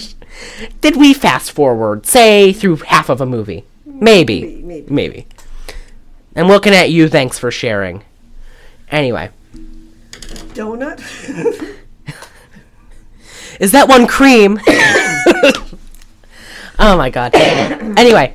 [0.80, 3.64] Did we fast forward, say, through half of a movie?
[3.84, 4.42] Maybe.
[4.42, 4.90] Maybe, maybe.
[4.90, 5.26] Maybe.
[6.36, 7.08] I'm looking at you.
[7.08, 8.04] Thanks for sharing.
[8.90, 9.30] Anyway,
[10.54, 11.00] Donut?
[13.60, 14.60] is that one cream?
[16.78, 17.34] oh my god.
[18.00, 18.34] Anyway,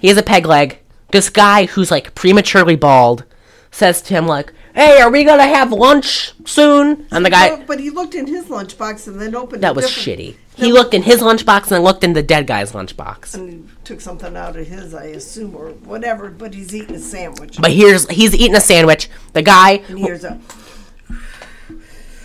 [0.00, 0.78] he has a peg leg.
[1.10, 3.24] This guy who's like prematurely bald
[3.70, 7.80] says to him like, "Hey, are we gonna have lunch soon?" And the guy but
[7.80, 10.34] he looked in his lunchbox and then opened that was different- shitty.
[10.54, 13.34] He looked in his lunchbox and then looked in the dead guy's lunchbox.
[13.34, 17.00] And he took something out of his, I assume, or whatever, but he's eating a
[17.00, 17.58] sandwich.
[17.60, 19.08] But here's he's eating a sandwich.
[19.32, 20.38] The guy and here's a.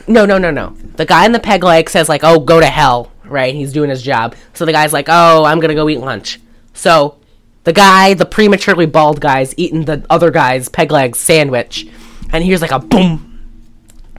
[0.08, 0.76] No, no, no, no.
[0.98, 3.54] The guy in the peg leg says like, "Oh, go to hell," right?
[3.56, 4.36] He's doing his job.
[4.54, 6.40] So the guy's like, "Oh, I'm gonna go eat lunch."
[6.74, 7.16] So
[7.64, 11.88] the guy, the prematurely bald guy's eating the other guy's peg leg sandwich,
[12.34, 13.30] and here's like a boom.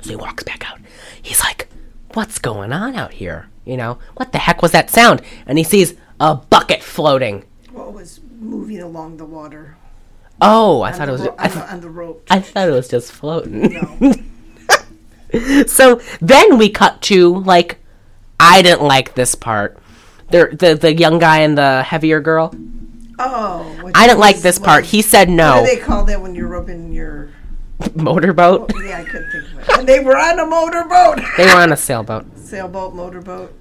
[0.00, 0.78] So he walks back out.
[1.22, 1.68] He's like,
[2.14, 5.22] "What's going on out here?" You know, what the heck was that sound?
[5.46, 7.44] And he sees a bucket floating.
[7.64, 9.76] It was moving along the water.
[10.40, 11.20] Oh, I On thought it was.
[11.22, 12.26] ro- I, on, th- the, on the rope.
[12.30, 13.72] I thought it was just floating.
[13.72, 14.12] No.
[15.66, 17.78] So then we cut to like
[18.38, 19.76] I didn't like this part.
[20.30, 22.54] The the, the young guy and the heavier girl.
[23.18, 23.90] Oh.
[23.96, 24.84] I didn't like this what- part.
[24.84, 25.62] He said no.
[25.62, 27.30] What do they call that when you're rubbing your.
[27.94, 28.72] Motorboat.
[28.84, 29.78] Yeah, I couldn't think of it.
[29.78, 31.20] And they were on a motorboat.
[31.36, 32.26] They were on a sailboat.
[32.38, 33.52] Sailboat, motorboat.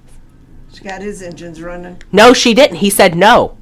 [0.72, 2.76] She got his engines running No, she didn't.
[2.78, 3.56] He said no.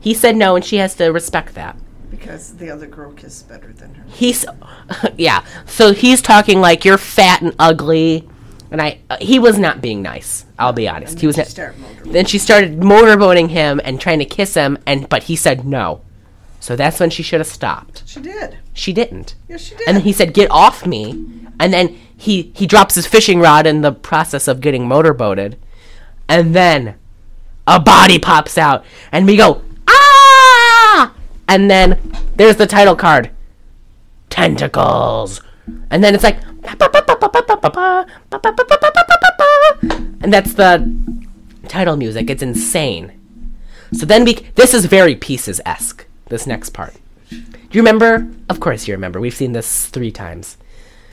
[0.00, 1.76] He said no, and she has to respect that.
[2.10, 4.04] because the other girl kissed better than her.
[4.08, 4.44] He's,
[5.16, 5.44] yeah.
[5.66, 8.28] So he's talking like you're fat and ugly,
[8.70, 8.98] and I.
[9.08, 10.44] Uh, he was not being nice.
[10.58, 11.20] I'll be honest.
[11.20, 11.74] He was She not.
[12.04, 16.02] Then she started motorboating him and trying to kiss him, and but he said no.
[16.60, 18.02] So that's when she should have stopped.
[18.06, 18.58] She did.
[18.74, 19.36] She didn't.
[19.48, 19.88] Yes, she did.
[19.88, 21.24] And then he said, "Get off me!"
[21.58, 25.56] And then he he drops his fishing rod in the process of getting motorboated,
[26.28, 26.96] and then
[27.66, 31.14] a body pops out, and we go ah!
[31.48, 32.00] And then
[32.36, 33.30] there's the title card,
[34.28, 35.40] tentacles,
[35.90, 36.38] and then it's like,
[40.20, 40.92] and that's the
[41.68, 42.28] title music.
[42.28, 43.12] It's insane.
[43.92, 46.06] So then we this is very pieces esque.
[46.28, 46.94] This next part.
[47.74, 48.24] Do you remember?
[48.48, 49.18] Of course you remember.
[49.18, 50.58] We've seen this three times.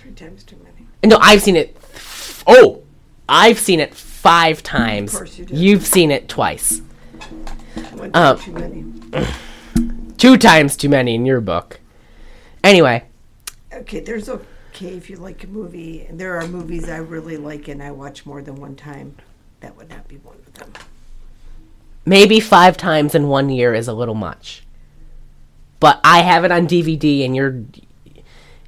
[0.04, 0.86] Three times too many.
[1.04, 1.76] No, I've seen it.
[1.96, 2.84] f- Oh,
[3.28, 5.12] I've seen it five times.
[5.12, 5.58] Of course you did.
[5.58, 6.84] You've seen it twice.
[7.96, 8.86] One Um, too many.
[10.20, 11.80] Two times too many in your book.
[12.64, 13.06] Anyway,
[13.74, 16.06] Okay, there's okay if you like a movie.
[16.08, 19.16] and There are movies I really like and I watch more than one time.
[19.62, 20.72] That would not be one of them.
[22.06, 24.62] maybe five times in one year is a little much.
[25.82, 27.64] But I have it on DVD, and you're.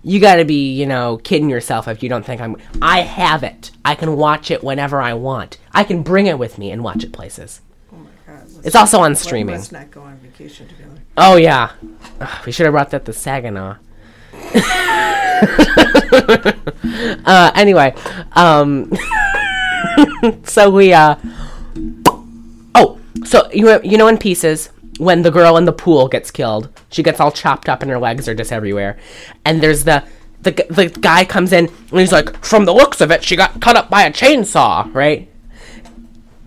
[0.05, 2.57] You gotta be, you know, kidding yourself if you don't think I'm.
[2.81, 3.71] I have it.
[3.85, 5.57] I can watch it whenever I want.
[5.71, 7.61] I can bring it with me and watch it places.
[7.89, 8.43] Oh my god.
[8.53, 9.55] let's- It's also on streaming.
[9.55, 10.99] Let's not go on vacation together.
[11.15, 11.71] Oh yeah,
[12.19, 13.77] Ugh, we should have brought that to Saginaw.
[17.25, 17.95] uh, anyway,
[18.33, 18.91] um,
[20.43, 21.15] so we uh,
[22.75, 26.69] oh, so you you know in pieces when the girl in the pool gets killed,
[26.89, 28.97] she gets all chopped up and her legs are just everywhere,
[29.45, 30.03] and there's the.
[30.41, 33.61] The, the guy comes in and he's like, from the looks of it, she got
[33.61, 35.29] cut up by a chainsaw, right?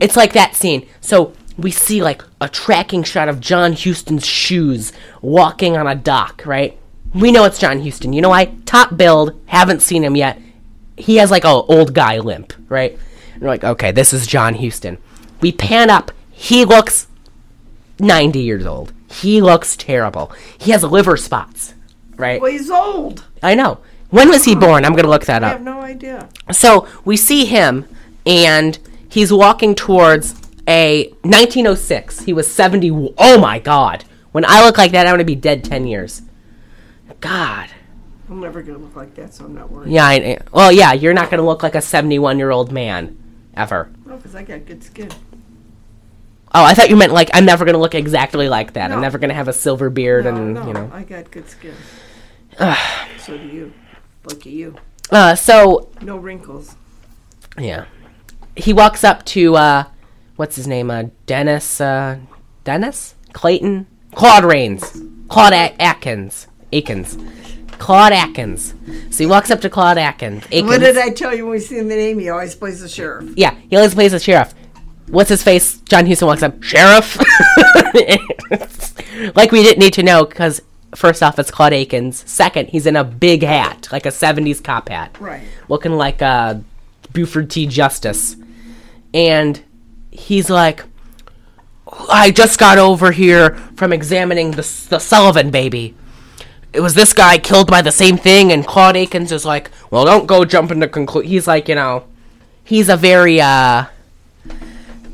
[0.01, 0.87] it's like that scene.
[1.01, 6.43] So we see like a tracking shot of John Huston's shoes walking on a dock,
[6.45, 6.79] right?
[7.15, 8.13] We know it's John Huston.
[8.13, 8.47] You know why?
[8.67, 10.41] Top build, haven't seen him yet.
[10.97, 12.99] He has like a old guy limp, right?
[13.35, 14.99] And we're like, okay, this is John Huston.
[15.41, 16.13] We pan up.
[16.31, 17.07] He looks
[17.99, 18.93] 90 years old.
[19.09, 20.33] He looks terrible.
[20.59, 21.75] He has liver spots,
[22.17, 22.41] right?
[22.41, 23.25] Well, he's old.
[23.43, 23.79] I know.
[24.11, 24.85] When was he born?
[24.85, 25.51] I'm gonna look that up.
[25.51, 26.29] I have no idea.
[26.53, 27.87] So we see him,
[28.25, 28.79] and
[29.09, 30.35] he's walking towards
[30.69, 32.21] a 1906.
[32.21, 33.15] He was 70.
[33.19, 34.05] Oh my God!
[34.33, 36.23] When I look like that, I'm gonna be dead 10 years.
[37.21, 37.71] God.
[38.29, 39.91] I'm never gonna look like that, so I'm not worried.
[39.91, 43.17] Yeah, I, well, yeah, you're not going to look like a 71 year old man
[43.55, 43.91] ever.
[44.05, 45.11] No, because I got good skin.
[46.55, 48.91] Oh, I thought you meant like I'm never going to look exactly like that.
[48.93, 50.91] I'm never going to have a silver beard No, and, no, you know.
[50.93, 51.75] I got good skin.
[53.19, 53.73] so do you.
[54.25, 54.77] Lucky you.
[55.11, 56.75] Uh, so, No wrinkles.
[57.59, 57.85] yeah.
[58.57, 59.85] He walks up to, uh,
[60.37, 60.91] what's his name?
[60.91, 62.19] Uh, Dennis, uh,
[62.65, 63.15] Dennis?
[63.33, 63.87] Clayton?
[64.15, 65.01] Claude Rains.
[65.29, 66.47] Claude A- Atkins.
[66.73, 67.19] Akins.
[67.79, 68.75] Claude Atkins.
[69.11, 70.45] So he walks up to Claude Atkins.
[70.51, 72.19] What did I tell you when we see the name?
[72.19, 73.29] He always plays the sheriff.
[73.37, 74.55] Yeah, he always plays the sheriff.
[75.09, 75.79] What's his face?
[75.83, 76.63] John Huston walks up.
[76.63, 77.17] Sheriff.
[79.37, 80.63] like we didn't need to know because
[80.95, 82.29] first off, it's Claude Akins.
[82.31, 85.43] Second, he's in a big hat, like a '70s cop hat, Right.
[85.69, 86.57] looking like uh,
[87.13, 87.67] Buford T.
[87.67, 88.37] Justice.
[89.15, 89.61] And
[90.11, 90.85] he's like,
[92.11, 95.95] "I just got over here from examining the the Sullivan baby."
[96.73, 100.05] It was this guy killed by the same thing, and Claude Akins is like, "Well,
[100.05, 102.05] don't go jumping to conclude." He's like, you know,
[102.65, 103.87] he's a very uh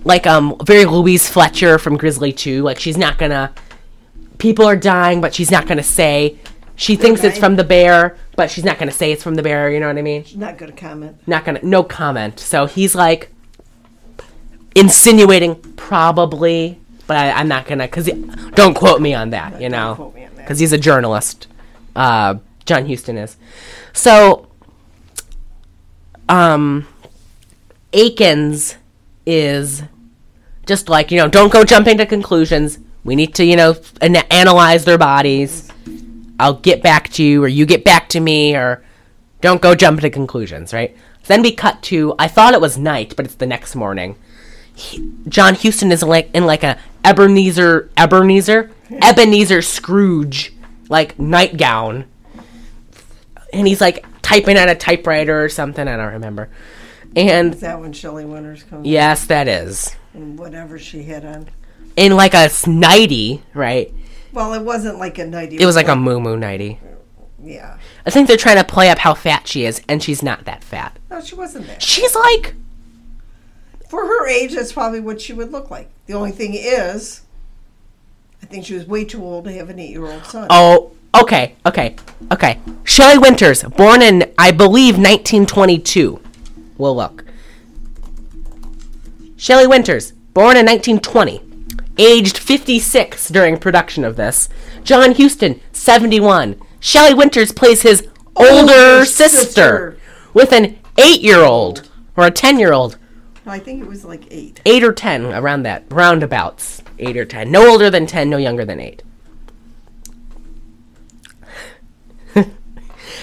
[0.05, 2.62] like um very Louise Fletcher from Grizzly 2.
[2.62, 3.53] Like she's not gonna
[4.38, 6.37] people are dying, but she's not gonna say
[6.75, 9.71] she thinks it's from the bear, but she's not gonna say it's from the bear,
[9.71, 10.25] you know what I mean?
[10.35, 11.17] Not gonna comment.
[11.27, 12.41] Not gonna no comment.
[12.41, 13.31] So he's like
[14.75, 18.09] insinuating probably, but I, I'm not gonna cause
[18.55, 19.95] don't quote me on that, you Don't know.
[19.95, 20.43] quote me on that.
[20.43, 21.47] Because he's a journalist.
[21.95, 23.37] Uh John Huston is.
[23.93, 24.49] So
[26.29, 26.87] um
[27.93, 28.77] Akins
[29.27, 29.83] is
[30.67, 32.79] just like you know don't go jumping to conclusions.
[33.05, 35.69] We need to you know an- analyze their bodies.
[36.39, 38.83] I'll get back to you or you get back to me or
[39.41, 40.97] don't go jump to conclusions right?
[41.27, 44.17] Then we cut to i thought it was night but it's the next morning.
[44.75, 48.71] He, john huston is like in like a ebenezer ebenezer?
[48.91, 50.53] Ebenezer scrooge
[50.89, 52.07] like nightgown.
[53.53, 56.49] And he's like typing on a typewriter or something i don't remember
[57.16, 58.87] and Is that when Shelley Winters comes?
[58.87, 61.48] yes that is And whatever she had on.
[61.96, 63.92] in like a nighty, right?
[64.33, 65.57] Well, it wasn't like a nightie.
[65.61, 66.79] It was like a moo moo nighty.
[67.42, 67.77] yeah.
[68.07, 70.64] I think they're trying to play up how fat she is, and she's not that
[70.64, 70.98] fat.
[71.11, 71.83] No, she wasn't that.
[71.83, 72.55] She's like,
[73.88, 75.90] For her age, that's probably what she would look like.
[76.07, 77.20] The only thing is,
[78.42, 80.46] I think she was way too old to have an eight-year-old son.
[80.48, 81.96] oh, okay, okay,
[82.33, 82.59] okay.
[82.85, 86.22] Shelley Winters, born in, I believe, 1922.
[86.83, 87.25] We'll look.
[89.37, 91.40] Shelley Winters, born in 1920,
[91.97, 94.49] aged 56 during production of this.
[94.83, 96.61] John Huston, 71.
[96.81, 99.99] Shelley Winters plays his older, Older sister, sister.
[100.35, 102.99] with an eight-year-old or a ten-year-old.
[103.47, 104.61] No, I think it was like eight.
[104.66, 108.64] eight or ten around that roundabouts eight or ten no older than ten no younger
[108.64, 109.03] than eight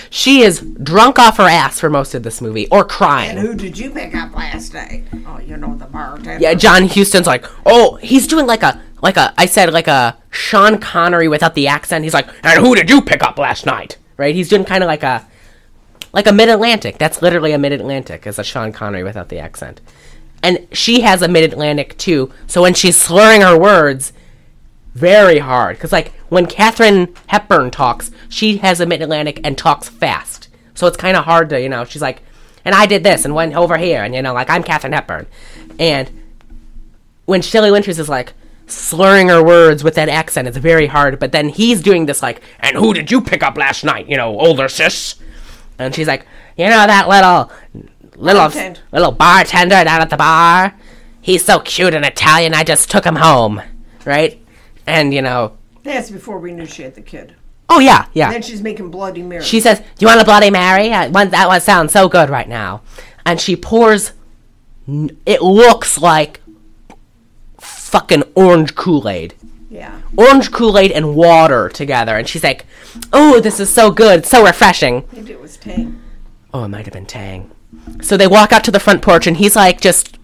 [0.10, 3.38] she is drunk off her ass for most of this movie or crying.
[3.38, 5.06] And who did you pick up last night?
[5.28, 6.38] Oh, you know the bartender.
[6.40, 10.18] yeah john huston's like oh he's doing like a like a i said like a
[10.30, 13.98] sean connery without the accent he's like and who did you pick up last night
[14.18, 15.26] right he's doing kind of like a
[16.14, 19.82] like a mid-atlantic that's literally a mid-atlantic as a sean connery without the accent
[20.44, 24.14] and she has a mid-atlantic too so when she's slurring her words
[25.00, 29.90] very hard because like when Katharine Hepburn talks, she has a mid Atlantic and talks
[29.90, 31.86] fast, so it's kind of hard to you know.
[31.86, 32.22] She's like,
[32.66, 35.28] and I did this and went over here, and you know, like I'm Katharine Hepburn,
[35.80, 36.10] and
[37.26, 38.34] when Shelley Winters is like
[38.68, 41.20] slurring her words with that accent, it's very hard.
[41.20, 44.10] But then he's doing this like, and who did you pick up last night?
[44.10, 45.16] You know, older sis,
[45.78, 46.26] and she's like,
[46.58, 47.52] you know that little
[48.16, 48.80] little Bartender.
[48.92, 50.76] little bartender down at the bar.
[51.22, 52.54] He's so cute and Italian.
[52.54, 53.62] I just took him home,
[54.06, 54.42] right?
[54.90, 57.36] And you know, That's before we knew she had the kid.
[57.70, 58.32] oh yeah, yeah.
[58.32, 59.44] Then she's making Bloody Mary.
[59.44, 60.90] She says, "Do you want a Bloody Mary?
[60.90, 62.82] That one sounds so good right now."
[63.26, 64.14] And she pours.
[65.26, 66.42] It looks like
[67.60, 69.36] fucking orange Kool Aid,
[69.70, 70.02] yeah.
[70.18, 72.66] orange Kool Aid and water together, and she's like,
[73.14, 76.02] "Oh, this is so good, so refreshing." Maybe it was Tang.
[76.54, 77.52] Oh, it might have been Tang.
[78.02, 80.18] So they walk out to the front porch, and he's like, just,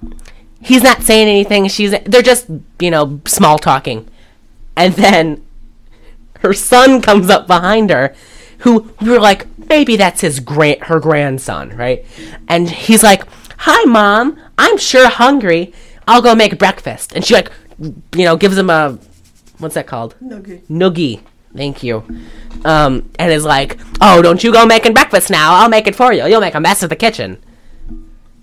[0.59, 1.67] he's not saying anything.
[1.67, 2.47] She's, they're just,
[2.79, 4.09] you know, small talking,
[4.75, 5.45] and then
[6.39, 8.15] her son comes up behind her,
[8.59, 12.05] who we were like, maybe that's his grand, her grandson, right?
[12.47, 13.23] And he's like,
[13.59, 14.39] "Hi, mom.
[14.57, 15.73] I'm sure hungry.
[16.07, 18.97] I'll go make breakfast." And she like, you know, gives him a,
[19.59, 20.15] what's that called?
[20.21, 20.67] No good.
[20.67, 21.21] Noogie.
[21.55, 22.03] Thank you.
[22.65, 25.53] Um, and is like, oh, don't you go making breakfast now.
[25.55, 26.25] I'll make it for you.
[26.25, 27.41] You'll make a mess of the kitchen.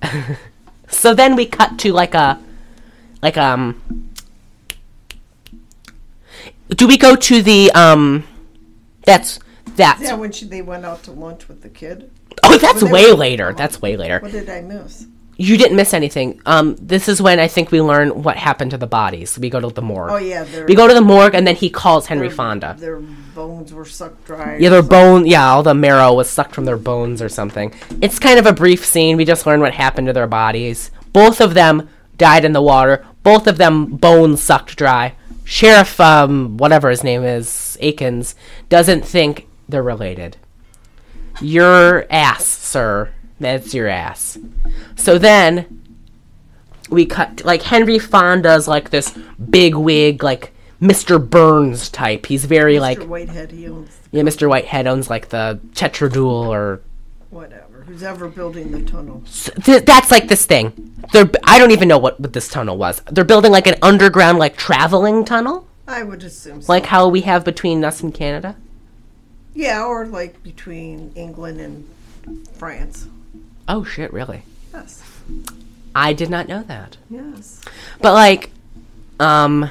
[0.89, 2.41] so then we cut to like a,
[3.21, 4.11] like, um,
[6.75, 8.25] do we go to the, um,
[9.05, 9.39] that's,
[9.77, 12.11] That's Yeah, when she, they went out to lunch with the kid.
[12.43, 13.53] oh, that's when they way were- later.
[13.57, 14.19] That's way later.
[14.21, 15.07] What did I miss?
[15.39, 16.41] You didn't miss anything.
[16.45, 19.39] Um, this is when I think we learn what happened to the bodies.
[19.39, 20.11] We go to the morgue.
[20.13, 22.77] Oh yeah, their We go to the morgue, and then he calls Henry Fonda.
[22.79, 23.01] Their
[23.35, 24.59] bones were sucked dry.
[24.61, 25.27] Yeah, their bone.
[25.27, 27.73] Yeah, all the marrow was sucked from their bones or something.
[28.03, 29.17] It's kind of a brief scene.
[29.17, 30.91] We just learn what happened to their bodies.
[31.15, 33.05] Both of them died in the water.
[33.23, 35.15] Both of them bones sucked dry.
[35.45, 38.35] Sheriff, um, whatever his name is, Akins,
[38.69, 40.37] doesn't think they're related.
[41.41, 43.13] Your ass, sir.
[43.41, 44.39] That's your ass.
[44.95, 45.83] So then
[46.91, 49.19] we cut like Henry Fonda's like this
[49.51, 51.19] big wig, like Mr.
[51.19, 52.27] Burns type.
[52.27, 53.09] He's very like Mr.
[53.09, 54.49] Whitehead, he owns yeah, Mr.
[54.49, 56.83] Whitehead owns like the Chetradul or
[57.31, 57.72] whatever.
[57.87, 59.23] Who's ever building the tunnel?
[59.65, 60.95] th- that's like this thing.
[61.13, 63.01] They're I don't even know what, what this tunnel was.
[63.11, 66.73] They're building like an underground like traveling tunnel, I would assume so.
[66.73, 68.57] like how we have between us and Canada.
[69.55, 73.09] yeah, or like between England and France.
[73.69, 74.43] Oh shit, really?
[74.73, 75.03] Yes.
[75.95, 76.97] I did not know that.
[77.11, 77.61] Yes.
[78.01, 78.51] But like,
[79.21, 79.71] um,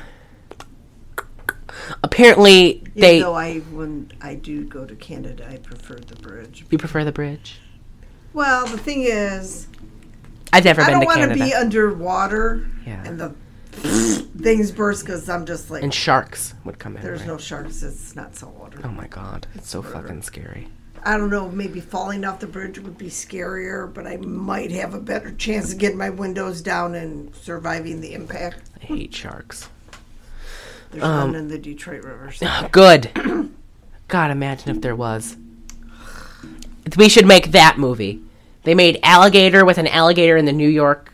[2.04, 3.18] apparently they.
[3.18, 6.66] Even though I when I do go to Canada, I prefer the bridge.
[6.70, 7.60] You prefer the bridge?
[8.34, 9.68] Well, the thing is,
[10.54, 13.04] I've never I been don't want to be underwater Yeah.
[13.06, 13.30] and the
[14.42, 17.04] things burst because I'm just like, and sharks would come in.
[17.04, 17.28] there's right?
[17.28, 17.84] no sharks.
[17.84, 18.80] It's not saltwater.
[18.84, 20.68] Oh my god, it's so fucking scary.
[21.04, 21.50] I don't know.
[21.50, 25.74] Maybe falling off the bridge would be scarier, but I might have a better chance
[25.74, 28.70] of getting my windows down and surviving the impact.
[28.82, 29.68] I hate sharks.
[30.92, 32.32] There's Um, none in the Detroit River.
[32.32, 33.10] so- Good.
[34.10, 35.38] God, imagine if there was.
[36.98, 38.22] We should make that movie.
[38.64, 41.12] They made Alligator with an alligator in the New York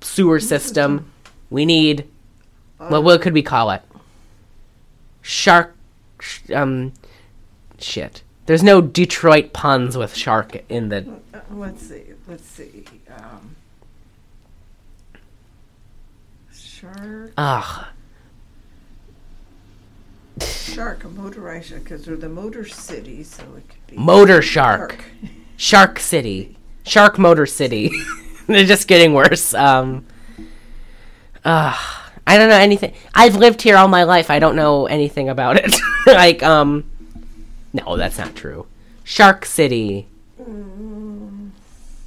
[0.00, 1.10] sewer system.
[1.50, 2.06] We need.
[2.78, 3.82] What, what could we call it?
[5.20, 5.76] Shark.
[6.54, 6.92] Um.
[7.78, 8.22] Shit.
[8.46, 11.06] There's no Detroit puns with shark in the.
[11.32, 12.02] Uh, let's see.
[12.26, 12.84] Let's see.
[13.08, 13.56] Um,
[16.52, 17.32] shark.
[17.36, 17.86] Ugh.
[20.40, 21.04] Shark.
[21.04, 25.04] A motorized because they're the motor city, so it could be Motor Shark.
[25.56, 26.56] Shark City.
[26.84, 27.90] Shark Motor City.
[28.46, 29.54] They're just getting worse.
[29.54, 30.04] Um,
[31.44, 31.76] uh,
[32.26, 32.94] I don't know anything.
[33.14, 34.30] I've lived here all my life.
[34.30, 35.74] I don't know anything about it.
[36.06, 36.90] like, um,
[37.72, 38.66] no, that's not true.
[39.04, 40.08] Shark City.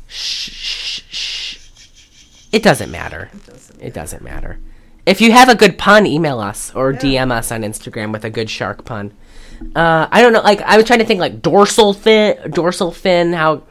[0.08, 1.58] Shh, shh, shh.
[2.52, 3.30] It doesn't matter.
[3.46, 4.60] doesn't It doesn't matter.
[5.06, 8.30] If you have a good pun, email us or DM us on Instagram with a
[8.30, 9.14] good shark pun.
[9.76, 10.42] Uh, I don't know.
[10.42, 13.34] Like I was trying to think, like dorsal fin, dorsal fin.
[13.34, 13.64] How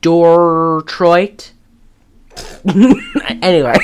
[0.00, 1.50] Dortroit.
[3.42, 3.76] anyway.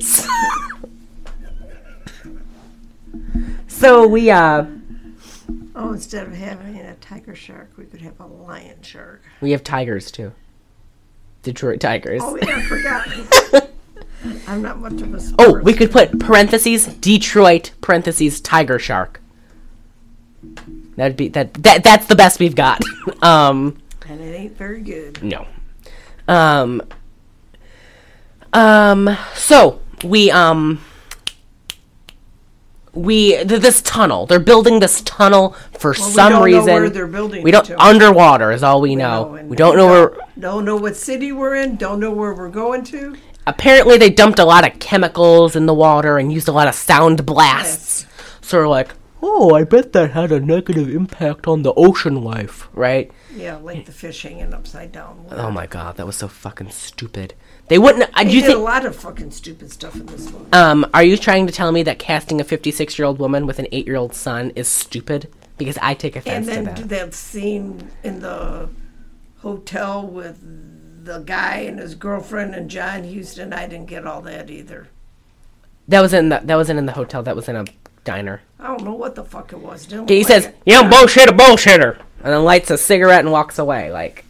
[0.00, 0.28] so,
[3.68, 4.66] so we uh
[5.78, 9.22] Oh, instead of having a tiger shark, we could have a lion shark.
[9.42, 10.32] we have tigers too.
[11.42, 12.22] Detroit Tigers.
[12.24, 13.70] Oh yeah, I forgot.
[14.46, 15.20] I'm not much of a.
[15.38, 19.20] Oh, we could put parentheses Detroit parentheses Tiger Shark.
[20.96, 22.82] That'd be that that that's the best we've got.
[23.22, 23.76] um
[24.08, 25.22] and it ain't very good.
[25.22, 25.46] no.
[26.28, 26.82] Um
[28.52, 30.80] um so we um
[32.94, 34.24] we th- this tunnel.
[34.26, 36.64] They're building this tunnel for Well, we some know reason.
[36.66, 39.26] where they're building we don't underwater is all we know.
[39.28, 41.76] No, and we don't know where Don't know what city we're in.
[41.76, 43.16] Don't know where we're going to.
[43.46, 46.74] Apparently they dumped a lot of chemicals in the water and used a lot of
[46.74, 48.06] sound blasts.
[48.40, 48.90] So we're like,
[49.22, 53.10] oh, I bet that had a negative impact on the ocean life, right?
[53.34, 55.26] Yeah, like the fish hanging upside down.
[55.30, 57.34] Oh my god, that was so fucking stupid.
[57.68, 58.08] They wouldn't.
[58.14, 60.46] I They do you did a lot of fucking stupid stuff in this one.
[60.52, 64.14] Um, are you trying to tell me that casting a fifty-six-year-old woman with an eight-year-old
[64.14, 65.28] son is stupid?
[65.58, 66.88] Because I take And offense then to that.
[66.88, 68.68] that scene in the
[69.38, 70.38] hotel with
[71.06, 73.52] the guy and his girlfriend and John Huston.
[73.52, 74.88] I didn't get all that either.
[75.88, 76.40] That was in the.
[76.44, 77.22] That wasn't in the hotel.
[77.22, 77.64] That was in a
[78.04, 78.42] diner.
[78.58, 79.86] I don't know what the fuck it was.
[79.86, 80.72] Didn't He look says, like it.
[80.72, 83.92] "You bullshit, a bullshitter," and then lights a cigarette and walks away.
[83.92, 84.24] Like,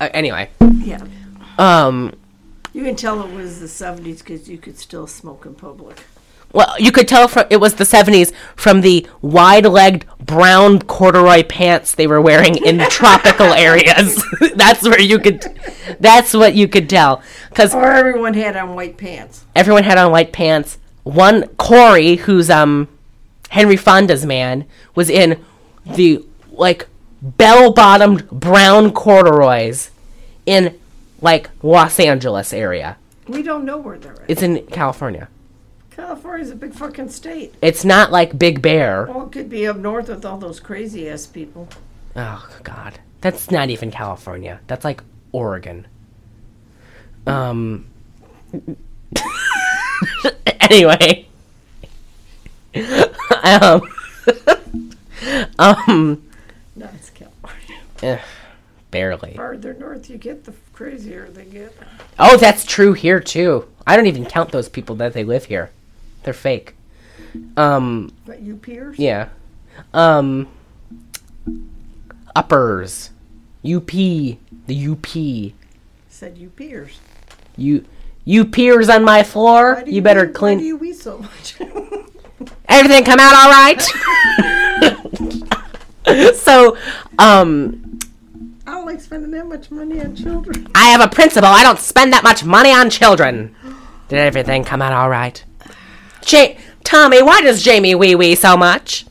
[0.00, 0.48] uh, anyway.
[0.78, 1.04] Yeah.
[1.58, 2.14] Um,
[2.72, 6.02] You can tell it was the 70s because you could still smoke in public.
[6.52, 11.94] Well, you could tell from it was the '70s from the wide-legged brown corduroy pants
[11.94, 14.22] they were wearing in tropical areas.
[14.54, 15.42] that's where you could.
[15.98, 19.44] That's what you could tell because Or everyone had on white pants.
[19.56, 20.78] everyone had on white pants.
[21.04, 22.88] One Corey, who's um
[23.50, 25.42] Henry Fonda's man, was in
[25.86, 26.86] the like
[27.22, 29.90] bell-bottomed brown corduroys
[30.46, 30.78] in
[31.20, 32.96] like Los Angeles area.
[33.28, 34.28] We don't know where they're at.
[34.28, 35.28] It's in California.
[35.94, 37.54] California's a big fucking state.
[37.60, 39.06] It's not like Big Bear.
[39.08, 41.68] Well, it could be up north with all those crazy ass people.
[42.16, 44.60] Oh God, that's not even California.
[44.66, 45.86] That's like Oregon.
[47.26, 47.86] Um.
[50.60, 51.28] anyway.
[53.42, 53.82] um.
[55.58, 56.22] um.
[56.74, 57.80] No, it's California.
[58.02, 58.18] eh,
[58.90, 59.34] barely.
[59.34, 61.76] Farther north you get, the crazier they get.
[62.18, 63.68] Oh, that's true here too.
[63.86, 65.70] I don't even count those people that they live here.
[66.22, 66.74] They're fake.
[67.56, 68.12] Um.
[68.26, 68.98] But you peers?
[68.98, 69.28] Yeah.
[69.94, 70.48] Um.
[72.34, 73.10] Uppers.
[73.64, 73.86] UP.
[73.90, 74.38] The
[74.88, 75.52] UP.
[76.08, 76.98] Said you peers.
[77.56, 77.84] You.
[78.24, 79.82] You peers on my floor.
[79.84, 80.58] Do You, better wee- clean.
[80.58, 81.56] Why do you wee so much?
[82.68, 83.82] Everything come out all right.
[86.36, 86.76] so,
[87.18, 87.98] um,
[88.66, 90.68] I don't like spending that much money on children.
[90.74, 91.48] I have a principle.
[91.48, 93.54] I don't spend that much money on children.
[94.08, 95.42] Did everything come out all right?
[96.26, 96.54] Ja-
[96.84, 99.06] Tommy, why does Jamie wee wee so much?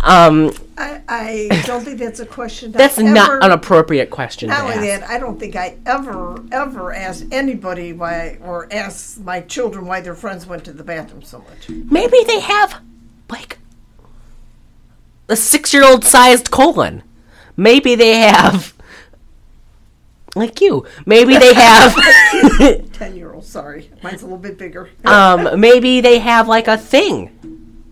[0.00, 2.72] Um, I, I don't think that's a question.
[2.72, 6.42] that's I not ever- an appropriate question Not only that, I don't think I ever,
[6.52, 11.22] ever asked anybody why, or asked my children why their friends went to the bathroom
[11.22, 11.68] so much.
[11.68, 12.80] Maybe they have,
[13.30, 13.58] like,
[15.28, 17.02] a six-year-old sized colon.
[17.56, 18.73] Maybe they have,
[20.34, 20.86] like you.
[21.06, 21.94] Maybe they have.
[22.92, 24.90] Ten year old, sorry, mine's a little bit bigger.
[25.04, 27.30] um, maybe they have like a thing,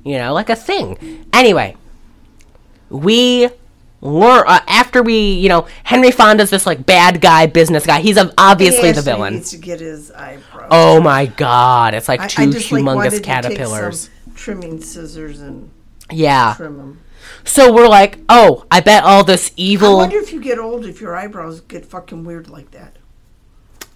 [0.04, 1.24] you know, like a thing.
[1.32, 1.76] Anyway,
[2.88, 3.48] we
[4.00, 8.00] learn uh, after we, you know, Henry Fonda's this like bad guy, business guy.
[8.00, 9.34] He's a, obviously He the villain.
[9.34, 10.68] Needs to get his eyebrows.
[10.70, 14.10] Oh my god, it's like two I just like wanted humongous take caterpillars.
[14.34, 15.70] trimming scissors and
[16.10, 16.54] Yeah.
[16.56, 17.00] trim them.
[17.44, 20.00] So we're like, oh, I bet all this evil.
[20.00, 22.96] I wonder if you get old if your eyebrows get fucking weird like that.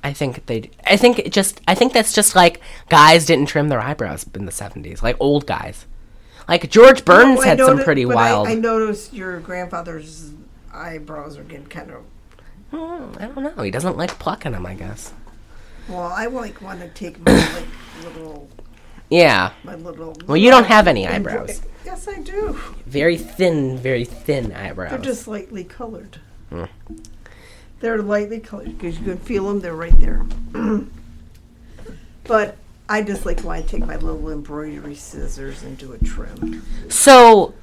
[0.03, 0.71] I think they.
[0.85, 1.61] I think it just.
[1.67, 5.47] I think that's just like guys didn't trim their eyebrows in the seventies, like old
[5.47, 5.87] guys.
[6.49, 8.47] Like George Burns I had some pretty wild.
[8.47, 10.33] I, I noticed your grandfather's
[10.73, 12.03] eyebrows are getting kind of.
[12.71, 13.63] Hmm, I don't know.
[13.63, 14.65] He doesn't like plucking them.
[14.65, 15.13] I guess.
[15.89, 17.67] Well, I like want to take my like
[18.05, 18.49] little
[19.09, 19.53] Yeah.
[19.65, 20.17] my little.
[20.27, 21.63] Well, you don't have any eyebrows.
[21.85, 22.59] Yes, I do.
[22.87, 24.91] Very thin, very thin eyebrows.
[24.91, 26.19] They're just lightly colored.
[26.51, 26.65] Hmm.
[27.81, 29.61] They're lightly colored because you can feel them.
[29.61, 30.27] They're right there.
[32.25, 32.57] but
[32.89, 36.65] I just like when I take my little embroidery scissors and do a trim.
[36.89, 37.55] So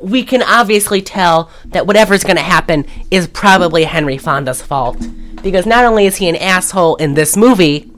[0.00, 4.98] we can obviously tell that whatever's going to happen is probably Henry Fonda's fault
[5.42, 7.90] because not only is he an asshole in this movie,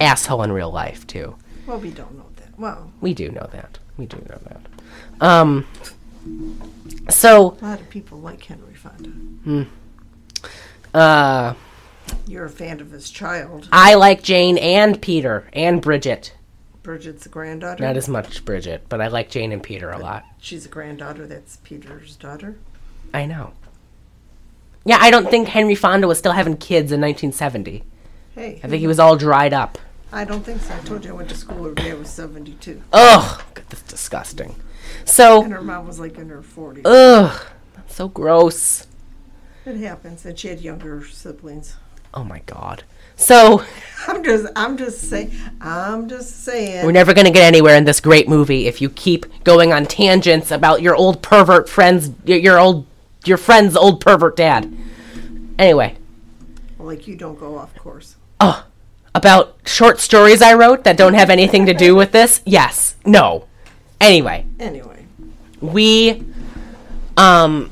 [0.00, 1.36] asshole in real life too.
[1.66, 2.29] Well, we don't know.
[2.60, 3.78] Well, We do know that.
[3.96, 4.60] We do know that.
[5.20, 5.66] Um.
[7.08, 9.66] So, a lot of people like Henry Fonda.
[10.94, 11.54] uh,
[12.26, 16.34] You're a fan of his child, I like Jane and Peter and Bridget.
[16.82, 17.82] Bridget's granddaughter.
[17.84, 20.24] Not as much Bridget, but I like Jane and Peter a lot.
[20.38, 21.26] She's a granddaughter.
[21.26, 22.58] That's Peter's daughter.
[23.12, 23.52] I know.
[24.84, 27.82] Yeah, I don't think Henry Fonda was still having kids in 1970.
[28.34, 29.78] Hey, I think he was all dried up.
[30.12, 30.74] I don't think so.
[30.74, 31.90] I told you I went to school every day.
[31.92, 32.82] I was 72.
[32.92, 34.56] Ugh, that's disgusting.
[35.04, 36.82] So, And her mom was like in her 40s.
[36.84, 38.86] ugh, that's so gross.
[39.64, 40.24] It happens.
[40.26, 41.76] And she had younger siblings.
[42.12, 42.82] Oh my god.
[43.14, 43.62] So,
[44.08, 46.84] I'm just, I'm just saying, I'm just saying.
[46.84, 50.50] we're never gonna get anywhere in this great movie if you keep going on tangents
[50.50, 52.86] about your old pervert friends, your, your old,
[53.26, 54.74] your friend's old pervert dad.
[55.58, 55.96] Anyway,
[56.78, 58.16] like you don't go off course.
[58.40, 58.64] oh,
[59.14, 62.40] about short stories I wrote that don't have anything to do with this?
[62.44, 62.96] Yes.
[63.04, 63.46] No.
[64.00, 65.04] Anyway, Anyway,
[65.60, 66.24] we
[67.16, 67.70] um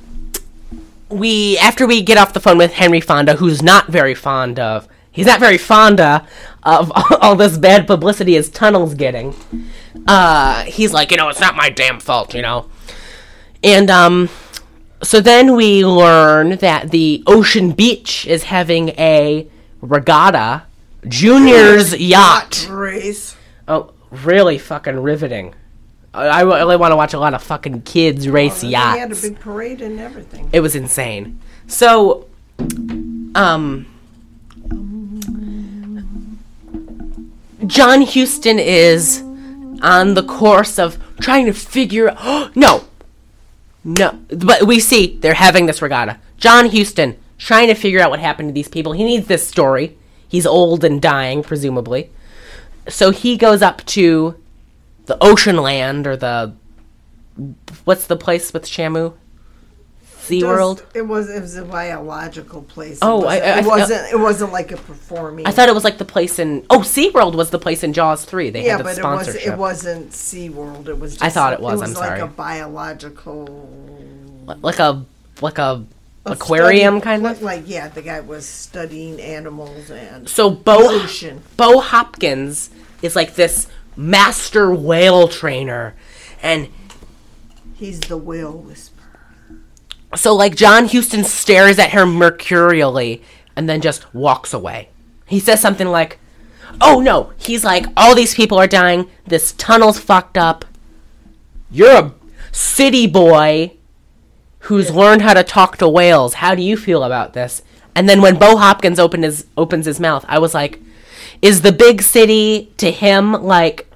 [1.09, 4.87] we after we get off the phone with Henry Fonda, who's not very fond of
[5.11, 6.27] he's not very fonda
[6.63, 9.35] of all this bad publicity his tunnel's getting.
[10.07, 12.69] Uh he's like, you know, it's not my damn fault, you know.
[13.65, 14.29] And um
[15.03, 19.49] so then we learn that the Ocean Beach is having a
[19.81, 20.65] regatta
[21.07, 22.67] juniors yacht.
[22.71, 23.37] race.
[23.67, 25.55] Oh, really fucking riveting.
[26.15, 28.95] I, I really want to watch a lot of fucking kids race yachts.
[28.95, 30.49] They had a big parade and everything.
[30.53, 31.41] It was insane.
[31.67, 32.27] So,
[33.35, 33.87] um,
[37.67, 39.23] John Huston is
[39.83, 42.15] on the course of trying to figure.
[42.19, 42.85] Oh, no,
[43.85, 46.19] no, but we see they're having this regatta.
[46.39, 48.93] John Huston trying to figure out what happened to these people.
[48.93, 49.97] He needs this story.
[50.29, 52.11] He's old and dying, presumably.
[52.89, 54.37] So he goes up to
[55.07, 56.55] the ocean land or the
[57.85, 59.15] what's the place with Shamu?
[60.07, 60.83] SeaWorld?
[60.95, 62.99] It was it was a biological place.
[63.01, 64.13] Oh, I- wasn't, I- I- it wasn't.
[64.13, 65.47] It wasn't like a performing.
[65.47, 68.25] I thought it was like the place in Oh, SeaWorld was the place in Jaws
[68.27, 68.51] 3.
[68.51, 69.43] They yeah, had the sponsorship.
[69.47, 70.89] Yeah, but it was it wasn't SeaWorld.
[70.89, 71.13] It was.
[71.13, 72.21] Just I thought it was, It I'm was like sorry.
[72.21, 73.47] a biological
[74.63, 75.05] like a
[75.41, 75.85] like a
[76.33, 77.43] aquarium study- kind of.
[77.43, 81.43] Like yeah, the guy was studying animals and So Bo ocean.
[81.57, 82.71] Bo Hopkins
[83.03, 83.67] is like this
[83.97, 85.95] master whale trainer
[86.43, 86.69] and
[87.75, 89.05] he's the whale whisperer.
[90.15, 93.23] so like John Houston stares at her mercurially
[93.57, 94.89] and then just walks away.
[95.27, 96.19] He says something like,
[96.81, 99.11] "Oh no." He's like, "All these people are dying.
[99.27, 100.65] This tunnel's fucked up.
[101.71, 102.15] You're a
[102.53, 103.73] city boy
[104.69, 106.35] who's learned how to talk to whales.
[106.35, 107.63] How do you feel about this?"
[107.95, 110.81] And then when Bo Hopkins opened his opens his mouth, I was like,
[111.43, 113.91] "Is the big city to him like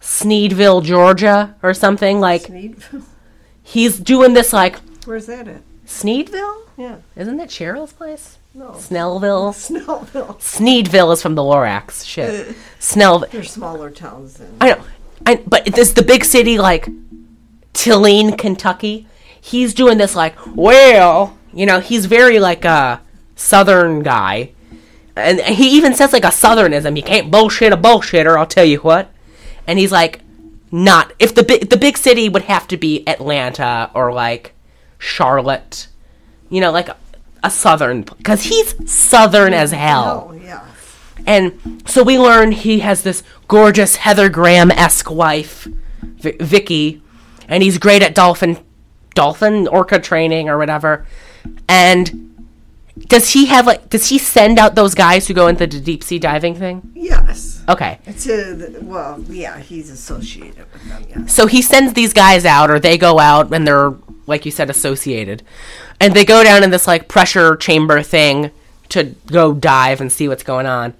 [0.00, 2.76] Sneedville, Georgia or something like Sneed-
[3.62, 5.62] he's doing this like Where's that at?
[5.86, 6.62] Sneedville?
[6.76, 8.38] Yeah, Isn't that Cheryl's place?
[8.54, 8.70] no.
[8.72, 9.52] Snellville.
[9.68, 10.36] Snellville.
[10.38, 12.04] Sneedville is from the Lorax.
[12.06, 12.48] Shit.
[12.48, 13.18] Uh, Snell.
[13.20, 14.56] They're smaller towns than.
[14.60, 14.84] I know.
[15.26, 16.88] I, but is the big city like
[17.74, 19.06] Tilleen, Kentucky.
[19.48, 23.00] He's doing this like, well, you know, he's very like a
[23.34, 24.52] southern guy.
[25.16, 26.96] And he even says like a southernism.
[26.96, 29.10] You can't bullshit a bullshitter, I'll tell you what.
[29.66, 30.20] And he's like
[30.70, 34.54] not if the big the big city would have to be Atlanta or like
[34.98, 35.88] Charlotte.
[36.50, 36.96] You know, like a,
[37.42, 40.28] a southern cuz he's southern as hell.
[40.30, 40.64] Oh yeah.
[41.26, 45.66] And so we learn he has this gorgeous Heather Graham esque wife,
[46.02, 47.02] v- Vicky,
[47.48, 48.58] and he's great at dolphin,
[49.18, 51.04] dolphin orca training or whatever.
[51.68, 52.46] And
[53.08, 53.90] does he have like?
[53.90, 56.92] Does he send out those guys who go into the deep sea diving thing?
[56.94, 57.64] Yes.
[57.68, 61.06] Okay, To the, well, yeah, he's associated with them.
[61.08, 61.34] Yes.
[61.34, 63.92] so he sends these guys out, or they go out, and they're
[64.26, 65.42] like you said, associated,
[66.00, 68.52] and they go down in this like pressure chamber thing
[68.90, 70.94] to go dive and see what's going on.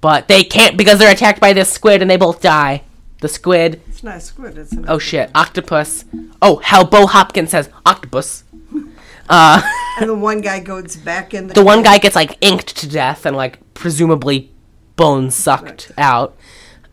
[0.00, 2.82] But they can't because they're attacked by this squid, and they both die.
[3.20, 4.56] The squid It's not a squid.
[4.58, 4.84] It's an.
[4.88, 6.04] Oh shit, octopus.
[6.40, 8.44] Oh, how Bo Hopkins says octopus.
[9.28, 9.60] Uh,
[10.00, 11.54] and the one guy goes back in the.
[11.54, 14.52] The one guy gets like inked to death and like presumably
[14.96, 16.36] bones sucked out.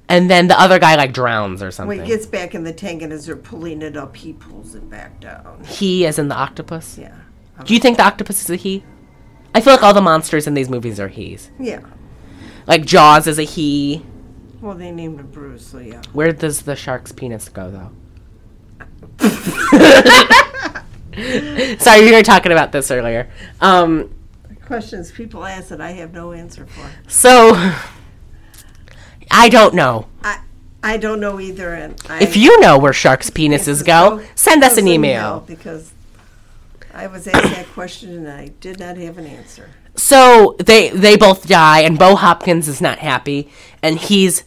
[0.08, 2.00] And then the other guy like drowns or something.
[2.00, 4.88] he gets back in the tank and as they're pulling it up, he pulls it
[4.90, 5.64] back down.
[5.66, 6.98] he is in the octopus.
[6.98, 7.16] Yeah.
[7.64, 8.84] Do you think the octopus is a he?
[9.56, 11.50] I feel like all the monsters in these movies are he's.
[11.60, 11.82] Yeah.
[12.68, 14.06] Like Jaws is a he.
[14.66, 16.02] Well, they named him Bruce, so yeah.
[16.12, 17.92] Where does the shark's penis go though?
[21.78, 23.30] Sorry, we were talking about this earlier.
[23.62, 24.12] Um,
[24.66, 26.90] Questions people ask that I have no answer for.
[27.08, 27.52] so
[29.30, 30.08] I don't know.
[30.24, 30.40] I
[30.82, 34.78] I don't know either, and I, If you know where sharks' penises go, send us
[34.78, 35.42] an email.
[35.42, 35.94] because
[36.92, 39.70] I was asked that question and I did not have an answer.
[39.96, 43.52] So they they both die, and Bo Hopkins is not happy,
[43.84, 44.44] and he's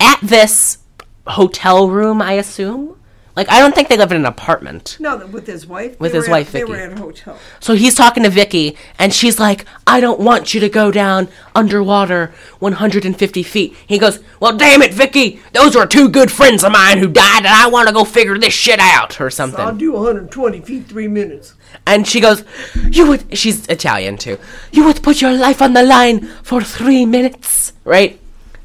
[0.00, 0.78] at this
[1.26, 2.96] hotel room, I assume.
[3.36, 4.96] Like I don't think they live in an apartment.
[4.98, 5.98] No, with his wife.
[6.00, 7.38] With his wife, at, They were at a hotel.
[7.60, 11.28] So he's talking to Vicky, and she's like, "I don't want you to go down
[11.54, 16.72] underwater 150 feet." He goes, "Well, damn it, Vicky, those were two good friends of
[16.72, 19.76] mine who died, and I want to go figure this shit out or something." I'll
[19.76, 21.54] do 120 feet, three minutes.
[21.86, 22.44] And she goes,
[22.90, 24.38] You would, she's Italian too.
[24.72, 28.20] You would put your life on the line for three minutes, right?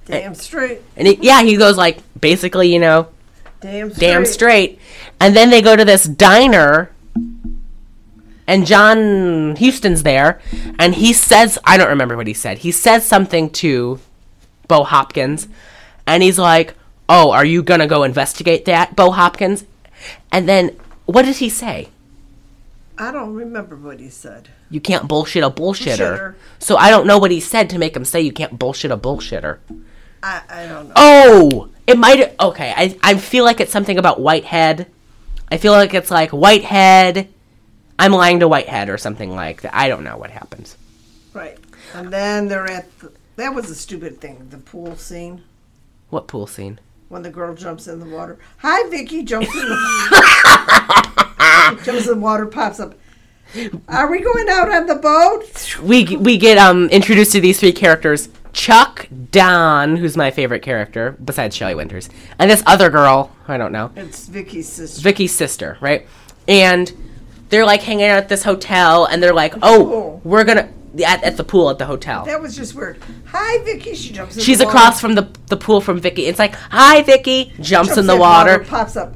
[0.05, 0.81] Damn straight.
[0.95, 3.07] And he, yeah, he goes like, basically, you know,
[3.61, 3.99] Damn straight.
[3.99, 4.79] damn straight.
[5.19, 6.91] And then they go to this diner,
[8.47, 10.39] and John Huston's there,
[10.77, 12.59] and he says, I don't remember what he said.
[12.59, 13.99] He says something to
[14.67, 15.47] Bo Hopkins,
[16.05, 16.75] and he's like,
[17.07, 19.65] Oh, are you gonna go investigate that, Bo Hopkins?
[20.31, 20.75] And then,
[21.05, 21.89] what did he say?
[22.97, 24.49] I don't remember what he said.
[24.69, 25.97] You can't bullshit a bullshitter.
[26.17, 26.35] Bullshitter.
[26.59, 28.97] So I don't know what he said to make him say you can't bullshit a
[28.97, 29.59] bullshitter.
[30.23, 30.93] I, I don't know.
[30.95, 32.33] Oh, it might.
[32.39, 34.87] Okay, I I feel like it's something about Whitehead.
[35.51, 37.27] I feel like it's like Whitehead.
[37.97, 39.73] I'm lying to Whitehead or something like that.
[39.75, 40.75] I don't know what happens.
[41.33, 41.57] Right.
[41.93, 45.43] And then they're at the, that was a stupid thing, the pool scene
[46.09, 46.79] What pool scene?
[47.07, 48.37] when the girl jumps in the water.
[48.57, 49.77] Hi, Vicky jumps in the
[51.85, 52.95] jumps in the water, pops up.
[53.87, 55.79] Are we going out on the boat?
[55.81, 61.17] We we get um introduced to these three characters: Chuck, Don, who's my favorite character
[61.23, 63.35] besides Shelley Winters, and this other girl.
[63.49, 63.91] I don't know.
[63.97, 65.01] It's Vicky's sister.
[65.01, 66.07] Vicky's sister, right?
[66.47, 66.91] And
[67.49, 70.21] they're like hanging out at this hotel, and they're like, "Oh, pool.
[70.23, 70.69] we're gonna
[71.05, 72.97] at, at the pool at the hotel." That was just weird.
[73.27, 73.93] Hi, Vicky.
[73.93, 74.77] She jumps in She's the water.
[74.77, 76.25] across from the the pool from Vicky.
[76.27, 78.59] It's like, "Hi, Vicky," jumps, Jumps in the water.
[78.59, 79.15] pops up.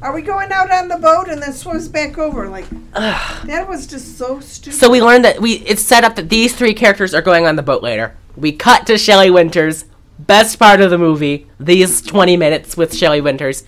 [0.00, 2.48] Are we going out on the boat and then swims back over?
[2.48, 4.78] Like that was just so stupid.
[4.78, 7.56] So we learned that we it's set up that these three characters are going on
[7.56, 8.14] the boat later.
[8.38, 9.84] We cut to Shelley Winters.
[10.18, 13.64] Best part of the movie, these 20 minutes with Shelley Winters.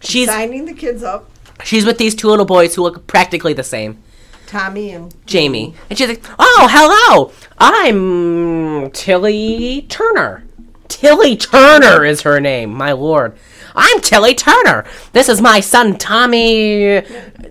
[0.00, 1.28] She's Signing the kids up,
[1.64, 4.02] she's with these two little boys who look practically the same.
[4.46, 5.74] Tommy and Jamie.
[5.88, 7.32] And she's like, "Oh, hello.
[7.58, 10.44] I'm Tilly Turner.
[10.88, 12.74] Tilly Turner is her name.
[12.74, 13.34] My lord.
[13.74, 14.84] I'm Tilly Turner.
[15.12, 17.02] This is my son Tommy.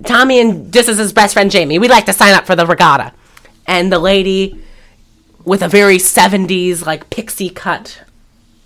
[0.06, 1.80] Tommy and this is his best friend Jamie.
[1.80, 3.14] We'd like to sign up for the regatta."
[3.66, 4.62] And the lady
[5.46, 8.02] with a very 70s like pixie cut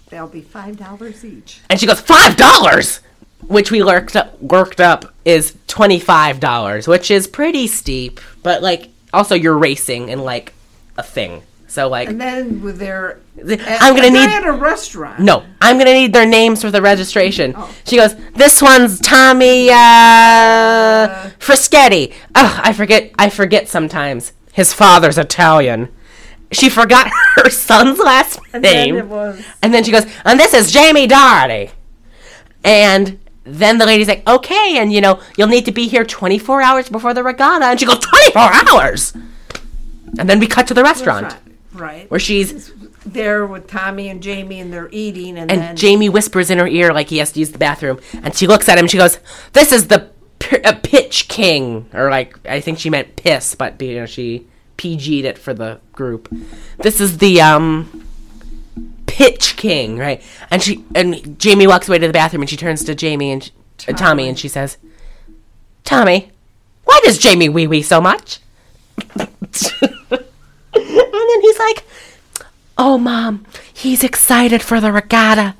[0.09, 1.59] they'll be five dollars each.
[1.69, 3.01] and she goes, five dollars,
[3.47, 8.19] which we worked up, worked up is twenty five dollars, which is pretty steep.
[8.43, 10.53] But like, also you're racing in like
[10.97, 15.19] a thing, so like, And then with their I'm gonna need at a restaurant.
[15.19, 17.53] no, I'm gonna need their names for the registration.
[17.57, 17.75] Oh.
[17.83, 22.13] She goes, this one's Tommy uh, Frischetti.
[22.35, 24.31] Oh, I forget, I forget sometimes.
[24.53, 25.89] His father's Italian.
[26.51, 28.95] She forgot her son's last And then name.
[28.97, 31.71] it was And then she goes, and this is Jamie Doherty.
[32.63, 36.61] And then the lady's like, okay, and you know, you'll need to be here 24
[36.61, 37.65] hours before the regatta.
[37.65, 39.13] And she goes, 24 hours?
[40.17, 41.57] And then we cut to the restaurant restaurant.
[41.73, 42.09] Right.
[42.09, 42.71] where she's,
[43.05, 46.65] there with Tommy and Jamie and they're eating and, and then Jamie whispers in her
[46.67, 47.99] ear like he has to use the bathroom.
[48.23, 49.19] And she looks at him, she goes,
[49.53, 51.87] this is the p- uh, pitch king.
[51.93, 54.47] Or like, I think she meant piss, but you know, she
[54.77, 56.33] PG'd it for the group.
[56.77, 58.05] This is the, um,
[59.15, 60.21] pitch king, right?
[60.51, 63.49] And she and Jamie walks away to the bathroom and she turns to Jamie and
[63.87, 64.77] uh, Tommy and she says,
[65.85, 66.31] "Tommy,
[66.83, 68.39] why does Jamie wee wee so much?"
[69.15, 69.29] and
[70.11, 71.85] then he's like,
[72.77, 75.55] "Oh, mom, he's excited for the regatta,"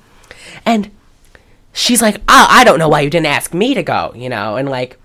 [0.66, 0.92] and
[1.72, 4.58] she's like, "Oh, I don't know why you didn't ask me to go," you know,
[4.58, 5.00] and like.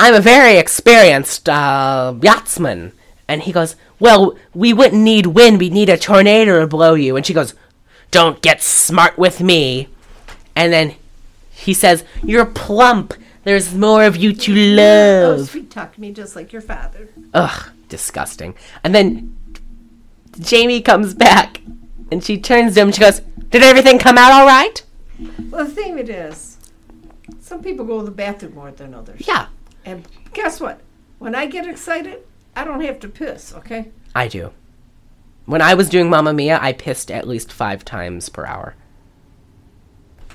[0.00, 2.90] I'm a very experienced uh, yachtsman.
[3.32, 7.16] And he goes, Well, we wouldn't need wind, we'd need a tornado to blow you.
[7.16, 7.54] And she goes,
[8.10, 9.88] Don't get smart with me.
[10.54, 10.94] And then
[11.50, 13.14] he says, You're plump.
[13.44, 15.40] There's more of you to love.
[15.40, 17.08] oh, sweet talk me just like your father.
[17.32, 18.54] Ugh, disgusting.
[18.84, 19.34] And then
[20.38, 21.62] Jamie comes back
[22.10, 24.84] and she turns to him and she goes, Did everything come out all right?
[25.50, 26.58] Well, the thing it is,
[27.40, 29.26] some people go to the bathroom more than others.
[29.26, 29.46] Yeah,
[29.86, 30.80] And guess what?
[31.18, 32.24] When I get excited,
[32.54, 33.52] I don't have to piss.
[33.54, 33.90] Okay.
[34.14, 34.52] I do.
[35.46, 38.74] When I was doing Mamma Mia, I pissed at least five times per hour.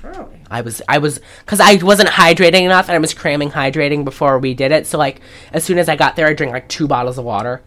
[0.02, 0.42] Really.
[0.50, 4.38] I was I was because I wasn't hydrating enough and I was cramming hydrating before
[4.38, 4.86] we did it.
[4.86, 5.20] So like
[5.52, 7.62] as soon as I got there, I drank like two bottles of water,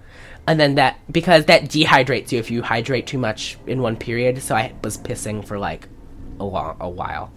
[0.47, 4.41] and then that because that dehydrates you if you hydrate too much in one period.
[4.41, 5.87] So I was pissing for like
[6.39, 7.31] a long a while,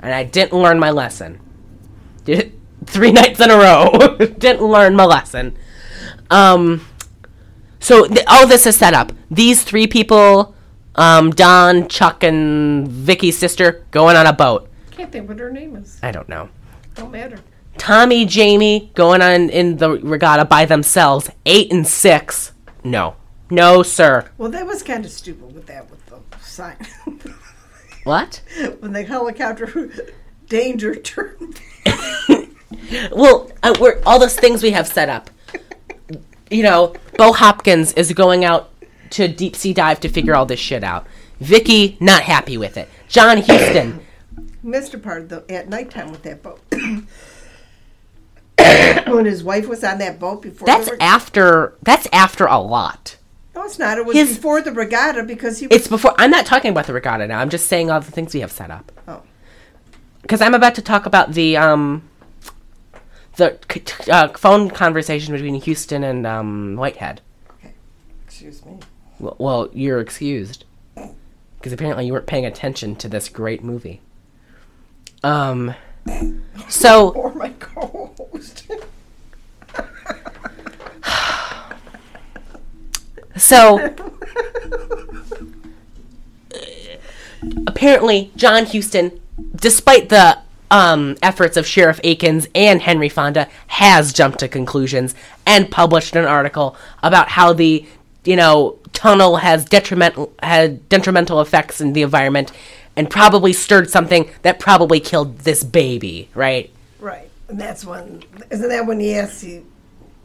[0.00, 1.40] and I didn't learn my lesson.
[2.24, 2.52] Did it
[2.86, 4.16] three nights in a row.
[4.38, 5.58] didn't learn my lesson.
[6.30, 6.86] Um.
[7.80, 9.12] So th- all this is set up.
[9.30, 10.54] These three people,
[10.96, 14.68] um, Don, Chuck, and Vicky's sister, going on a boat.
[14.90, 15.98] Can't think what her name is.
[16.02, 16.48] I don't know.
[16.96, 17.38] Don't matter.
[17.76, 22.52] Tommy, Jamie going on in the regatta by themselves, eight and six.
[22.82, 23.14] No,
[23.48, 24.28] no, sir.
[24.36, 26.76] Well, that was kind of stupid with that with the sign.
[28.04, 28.40] What?
[28.80, 29.90] when the helicopter
[30.48, 31.60] danger turned.
[33.12, 35.28] Well, uh, we're all those things we have set up.
[36.50, 38.70] You know, Bo Hopkins is going out
[39.10, 41.06] to deep sea dive to figure all this shit out.
[41.40, 42.88] Vicky not happy with it.
[43.08, 44.00] John Huston.
[44.62, 46.60] Missed a part of the at nighttime with that boat.
[49.06, 50.66] when his wife was on that boat before.
[50.66, 51.74] That's the after.
[51.82, 53.16] That's after a lot.
[53.54, 53.98] no, it's not.
[53.98, 55.66] It was his- before the regatta because he.
[55.68, 56.14] Was, It's before.
[56.18, 57.38] I'm not talking about the regatta now.
[57.40, 58.90] I'm just saying all the things we have set up.
[59.06, 59.22] oh,
[60.22, 62.02] because I'm about to talk about the um
[63.38, 63.56] the
[64.12, 67.22] uh, phone conversation between Huston and um Whitehead.
[68.26, 68.78] excuse me.
[69.18, 70.64] Well, well you're excused
[71.58, 74.00] because apparently you weren't paying attention to this great movie.
[75.22, 75.74] Um,
[76.68, 78.66] so Or my co-host.
[83.36, 83.78] so
[87.66, 89.20] apparently John Huston,
[89.54, 90.38] despite the
[90.70, 95.14] um, efforts of Sheriff Akins and Henry Fonda, has jumped to conclusions
[95.46, 97.86] and published an article about how the
[98.24, 102.52] you know tunnel has detrimental had detrimental effects in the environment
[102.96, 106.28] and probably stirred something that probably killed this baby.
[106.34, 106.70] Right?
[107.00, 108.22] right, and that's when.
[108.50, 109.62] Isn't that when he asked he?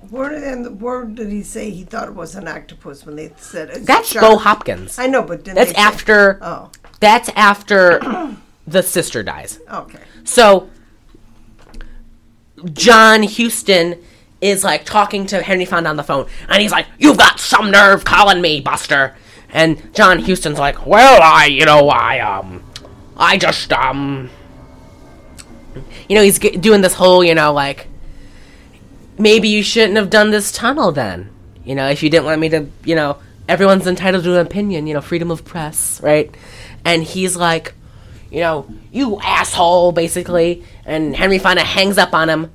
[0.09, 3.69] Where the word did he say he thought it was an octopus when they said
[3.69, 4.21] it's That's shark?
[4.23, 4.99] Bo Hopkins.
[4.99, 6.39] I know, but didn't That's they say- after.
[6.41, 6.69] Oh,
[6.99, 8.35] That's after
[8.67, 9.59] the sister dies.
[9.71, 9.99] okay.
[10.23, 10.69] So
[12.71, 14.01] John Huston
[14.41, 17.71] is like talking to Henry Fonda on the phone, and he's like, "You've got some
[17.71, 19.15] nerve calling me, Buster."
[19.49, 22.63] And John Huston's like, "Well, I, you know, I um,
[23.15, 24.29] I just um,
[26.07, 27.87] you know, he's g- doing this whole, you know, like
[29.17, 31.29] maybe you shouldn't have done this tunnel then.
[31.63, 33.17] You know, if you didn't want me to, you know,
[33.47, 36.33] everyone's entitled to an opinion, you know, freedom of press, right?
[36.83, 37.73] And he's like,
[38.33, 40.63] you know, you asshole, basically.
[40.85, 42.51] And Henry Fonda hangs up on him.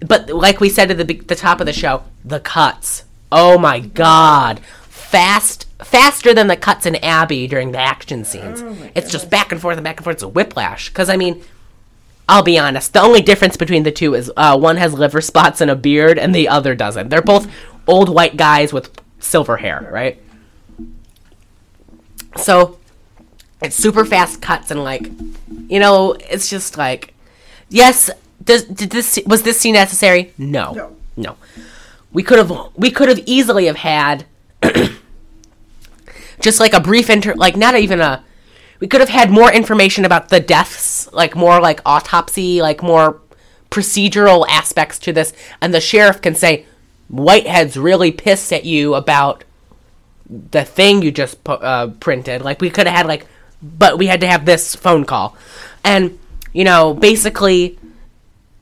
[0.00, 3.04] But like we said at the, the top of the show, the cuts.
[3.30, 4.60] Oh my god.
[4.88, 8.62] Fast, faster than the cuts in Abby during the action scenes.
[8.94, 10.14] it's just back and forth and back and forth.
[10.14, 10.88] It's a whiplash.
[10.88, 11.42] Because, I mean,
[12.26, 12.94] I'll be honest.
[12.94, 16.18] The only difference between the two is uh, one has liver spots and a beard,
[16.18, 17.08] and the other doesn't.
[17.10, 17.50] They're both
[17.86, 20.22] old white guys with silver hair, right?
[22.36, 22.78] So
[23.62, 25.10] it's super fast cuts and like,
[25.68, 27.14] you know, it's just like,
[27.68, 28.10] yes.
[28.44, 30.32] Does, did this was this scene necessary?
[30.38, 30.96] No, No.
[31.16, 31.36] no.
[32.12, 34.24] We could have we could have easily have had
[36.40, 38.24] just like a brief inter like not even a
[38.80, 43.20] we could have had more information about the deaths like more like autopsy like more
[43.70, 46.64] procedural aspects to this and the sheriff can say
[47.10, 49.44] whitehead's really pissed at you about
[50.50, 53.26] the thing you just uh, printed like we could have had like
[53.62, 55.36] but we had to have this phone call
[55.84, 56.18] and
[56.52, 57.78] you know basically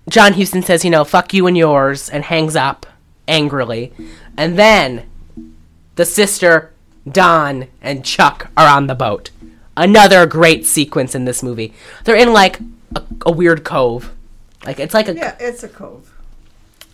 [0.09, 2.86] john huston says you know fuck you and yours and hangs up
[3.28, 3.92] angrily
[4.36, 5.05] and then
[5.97, 6.72] the sister,
[7.11, 9.30] Don, and Chuck are on the boat.
[9.78, 11.72] Another great sequence in this movie.
[12.05, 12.61] They're in like
[12.94, 14.12] a, a weird cove.
[14.66, 16.12] Like it's like a Yeah, it's a cove.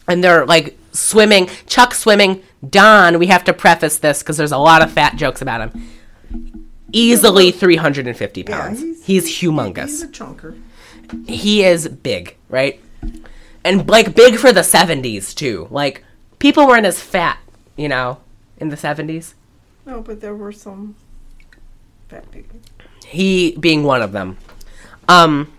[0.06, 1.48] and they're like swimming.
[1.66, 2.44] Chuck swimming.
[2.70, 6.61] Don, we have to preface this because there's a lot of fat jokes about him.
[6.92, 8.80] Easily 350 Yeah, pounds.
[8.80, 10.60] he's, he's, humongous He's a chunker.
[11.26, 12.80] he is big, right?
[13.64, 15.68] And like big for the 70s too.
[15.70, 16.04] Like
[16.38, 17.38] people weren't as fat,
[17.76, 18.18] you know,
[18.58, 19.34] in the 70s.
[19.86, 20.94] No, but there were some
[22.08, 22.60] fat people.
[23.06, 24.36] He being one of them.
[25.08, 25.52] Um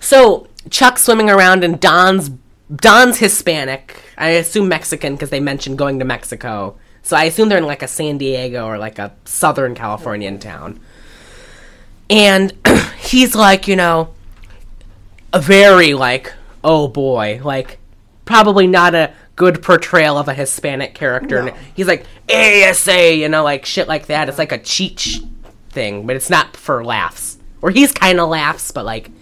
[0.00, 2.30] So Chuck swimming around and Don's
[2.74, 4.02] Don's Hispanic.
[4.18, 6.76] I assume Mexican because they mentioned going to Mexico.
[7.06, 10.80] So I assume they're in like a San Diego or like a Southern Californian town.
[12.10, 12.52] And
[12.98, 14.12] he's like, you know,
[15.32, 16.34] a very like,
[16.64, 17.78] oh boy, like
[18.24, 21.44] probably not a good portrayal of a Hispanic character.
[21.44, 21.56] No.
[21.76, 24.28] He's like ASA, you know, like shit like that.
[24.28, 25.20] It's like a cheat
[25.70, 27.38] thing, but it's not for laughs.
[27.62, 29.12] Or he's kind of laughs, but like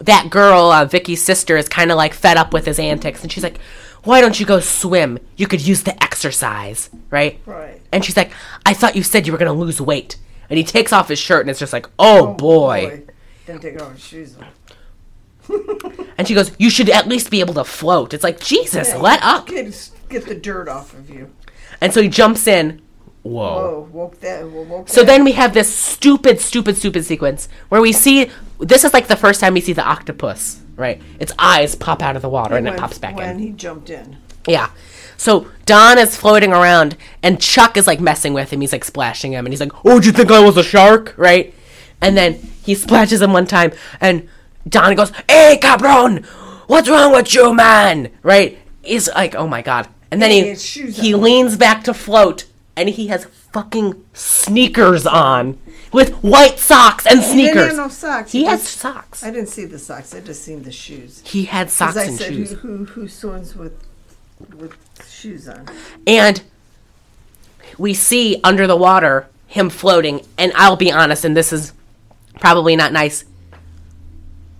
[0.00, 3.30] that girl, uh, Vicky's sister, is kind of like fed up with his antics, and
[3.30, 3.60] she's like,
[4.04, 5.18] "Why don't you go swim?
[5.36, 7.80] You could use the exercise, right?" Right.
[7.92, 8.32] And she's like,
[8.66, 10.16] "I thought you said you were gonna lose weight."
[10.50, 13.02] And he takes off his shirt, and it's just like, "Oh, oh boy.
[13.46, 14.36] Then take off his shoes.
[16.18, 19.20] And she goes, "You should at least be able to float." It's like, Jesus, let
[19.22, 19.46] up.
[19.48, 21.30] Get, get the dirt off of you.
[21.80, 22.80] And so he jumps in.
[23.22, 23.42] Whoa.
[23.42, 24.46] Oh, woke that.
[24.48, 25.06] Woke So that.
[25.06, 29.16] then we have this stupid, stupid, stupid sequence where we see this is like the
[29.16, 31.00] first time we see the octopus, right?
[31.18, 33.38] Its eyes pop out of the water and it pops back when in.
[33.38, 34.16] he jumped in.
[34.46, 34.70] Yeah.
[35.16, 38.60] So Don is floating around and Chuck is like messing with him.
[38.60, 41.14] He's like splashing him and he's like, Oh, did you think I was a shark?
[41.16, 41.54] Right?
[42.00, 44.28] And then he splashes him one time and
[44.68, 46.24] Don goes, Hey, cabron!
[46.66, 48.10] What's wrong with you, man?
[48.22, 48.58] Right?
[48.82, 49.88] He's like, Oh my god.
[50.10, 52.46] And then He he, he leans back to float
[52.76, 55.58] and he has fucking sneakers on
[55.92, 57.76] with white socks and He sneakers.
[57.76, 58.32] no socks.
[58.32, 59.22] He has just- socks.
[59.22, 60.14] I didn't see the socks.
[60.14, 61.22] I just seen the shoes.
[61.24, 62.50] He had socks I and said, shoes.
[62.52, 63.74] who, who who swims with
[64.56, 64.74] with
[65.08, 65.66] shoes on?
[66.06, 66.42] And
[67.78, 70.24] we see under the water him floating.
[70.38, 71.72] And I'll be honest, and this is
[72.40, 73.24] probably not nice.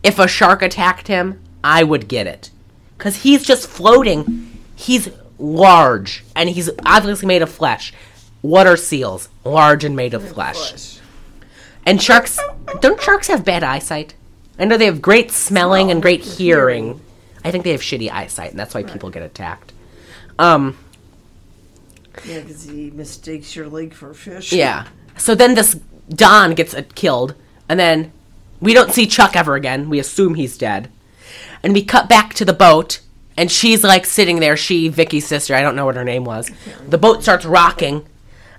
[0.03, 2.51] If a shark attacked him, I would get it.
[2.99, 4.59] Because he's just floating.
[4.77, 5.09] He's
[5.39, 6.25] large.
[6.37, 7.93] And he's obviously made of flesh.
[8.43, 9.29] What are seals?
[9.45, 10.57] Large and made of flesh.
[10.71, 10.99] Flesh.
[11.85, 12.39] And sharks.
[12.81, 14.15] Don't sharks have bad eyesight?
[14.59, 17.01] I know they have great smelling and great hearing.
[17.45, 19.73] I think they have shitty eyesight, and that's why people get attacked.
[20.39, 20.79] Um.
[22.25, 24.53] Yeah, because he mistakes your leg for a fish.
[24.53, 24.87] Yeah.
[25.17, 25.79] So then this
[26.09, 27.35] Don gets uh, killed,
[27.69, 28.13] and then
[28.61, 29.89] we don't see Chuck ever again.
[29.89, 30.91] We assume he's dead.
[31.63, 33.01] And we cut back to the boat,
[33.37, 34.57] and she's like sitting there.
[34.57, 36.51] She, Vicky's sister, I don't know what her name was.
[36.89, 38.07] The boat starts rocking,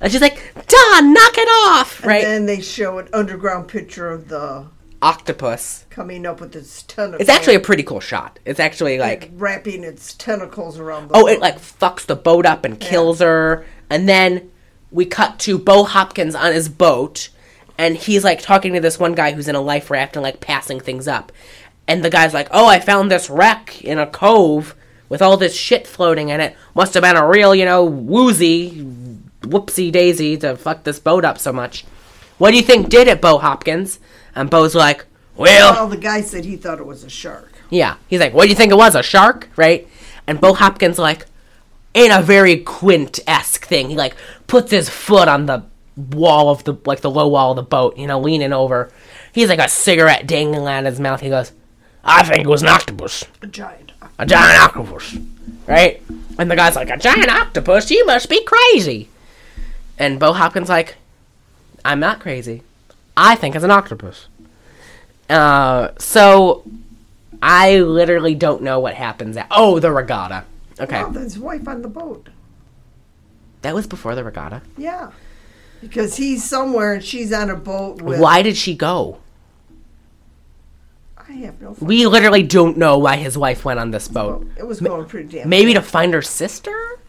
[0.03, 0.37] and she's like,
[0.67, 2.21] "Don, knock it off!" And Right?
[2.21, 4.65] then they show an underground picture of the
[5.01, 5.85] Octopus.
[5.89, 7.21] coming up with its tentacles.
[7.21, 8.39] It's actually a pretty cool shot.
[8.45, 11.29] It's actually like, wrapping its tentacles around the oh, boat.
[11.31, 14.51] it like fucks the boat up and kills her, and then
[14.91, 17.29] we cut to Bo Hopkins on his boat,
[17.77, 20.39] and he's like talking to this one guy who's in a life raft and like
[20.39, 21.31] passing things up.
[21.87, 24.73] And the guy's like, "Oh, I found this wreck in a cove
[25.09, 26.55] with all this shit floating in it.
[26.75, 28.81] Must have been a real, you know, woozy,
[29.43, 31.85] whoopsie daisy to fuck this boat up so much.
[32.37, 33.99] What do you think did it, Bo Hopkins?"
[34.35, 37.51] And Bo's like, "Well, Well, the guy said he thought it was a shark.
[37.69, 38.95] yeah." He's like, "What do you think it was?
[38.95, 39.87] A shark?" Right?
[40.27, 41.25] And Bo Hopkins like,
[41.93, 44.15] in a very Quint esque thing, he like
[44.47, 45.63] puts his foot on the
[45.95, 48.91] wall of the like the low wall of the boat, you know, leaning over.
[49.31, 51.21] He's like a cigarette dangling out of his mouth.
[51.21, 51.51] He goes,
[52.03, 53.91] "I think it was an octopus." A giant.
[54.17, 55.17] a giant octopus,
[55.67, 56.01] right?
[56.39, 57.91] And the guy's like, a giant octopus?
[57.91, 59.07] You must be crazy.
[59.97, 60.95] And Bo Hopkins like,
[61.85, 62.63] I'm not crazy.
[63.15, 64.27] I think it's an octopus.
[65.29, 66.63] Uh, so
[67.41, 69.37] I literally don't know what happens.
[69.37, 70.45] At, oh, the regatta.
[70.79, 72.29] Okay, Oh, his wife on the boat.
[73.61, 74.61] that was before the regatta.
[74.77, 75.11] Yeah.
[75.81, 78.19] Because he's somewhere and she's on a boat with.
[78.19, 79.19] Why did she go?
[81.17, 81.75] I have no.
[81.79, 84.47] We literally don't know why his wife went on this boat.
[84.57, 85.49] It was going pretty damn.
[85.49, 86.99] Maybe to find her sister.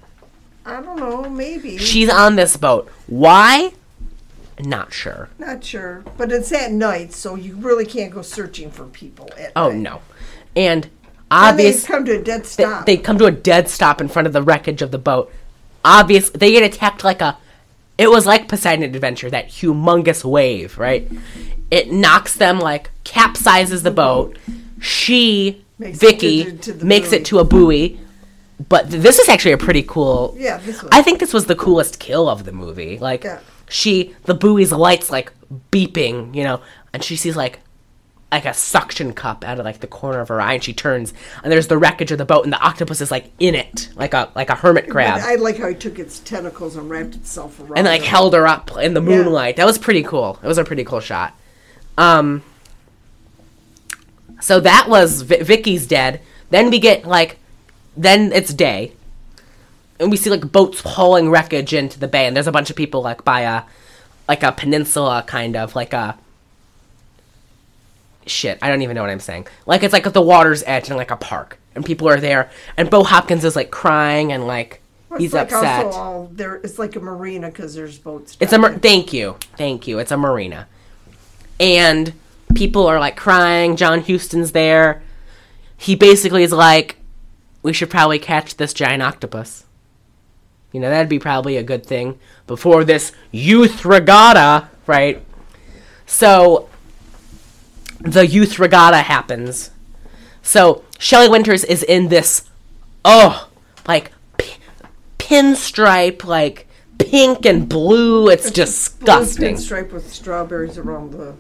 [0.67, 1.29] I don't know.
[1.29, 1.77] Maybe.
[1.79, 2.91] She's on this boat.
[3.07, 3.73] Why?
[4.61, 5.29] Not sure.
[5.39, 9.53] Not sure, but it's at night, so you really can't go searching for people at
[9.57, 9.79] Oh night.
[9.81, 10.01] no.
[10.55, 10.89] And
[11.31, 12.87] And they come to a dead stop.
[12.87, 15.33] they come to a dead stop in front of the wreckage of the boat.
[15.85, 17.37] Obvious they get attacked like a
[17.99, 21.09] it was like Poseidon Adventure, that humongous wave, right?
[21.71, 24.37] It knocks them like capsizes the boat.
[24.81, 27.19] She Makes it Vicky to to the makes buoy.
[27.19, 28.01] it to a buoy.
[28.69, 30.91] But th- this is actually a pretty cool yeah, this one.
[30.93, 32.99] I think this was the coolest kill of the movie.
[32.99, 33.41] Like Yeah.
[33.69, 35.33] she the buoy's lights like
[35.73, 36.61] beeping, you know,
[36.93, 37.61] and she sees like
[38.33, 41.15] like a suction cup out of like the corner of her eye and she turns
[41.45, 44.13] and there's the wreckage of the boat and the octopus is like in it like
[44.13, 47.15] a like a hermit But crab I like how he took its tentacles and wrapped
[47.15, 47.79] itself around.
[47.79, 48.09] and like her.
[48.09, 49.09] held her up in the Yeah.
[49.09, 51.39] moonlight that was pretty cool it was a pretty cool shot
[51.97, 52.43] um
[54.41, 57.39] so that was v- vicky's dead then we get like
[57.97, 58.93] then it's day
[60.01, 62.77] and we see like boats hauling wreckage into the bay and there's a bunch of
[62.77, 63.63] people like by a
[64.29, 66.19] like a peninsula kind of like a
[68.27, 70.91] shit i don't even know what i'm saying like it's like at the water's edge
[70.91, 74.47] in like a park and people are there and bo hopkins is like crying and
[74.47, 74.81] like
[75.13, 78.37] It's he's like upset Also all there, it's like a marina because there's boats.
[78.41, 79.99] it's a mar- thank you, thank you.
[79.99, 80.67] It's a marina,
[81.61, 82.13] and
[82.55, 83.77] people are like crying.
[83.77, 85.03] John Huston's there.
[85.77, 86.97] He basically is like,
[87.65, 89.65] "We should probably catch this giant octopus."
[90.71, 95.25] You know, that'd be probably a good thing before this youth regatta, right?
[96.07, 96.69] So,
[98.01, 99.71] the youth regatta happens.
[100.43, 102.43] So Shelley Winters is in this,
[103.05, 103.49] oh,
[103.89, 104.59] like pi-
[105.19, 106.67] pinstripe, like
[106.99, 108.29] pink and blue.
[108.29, 109.55] It's Blue disgusting.
[109.55, 111.35] pinstripe with strawberries around the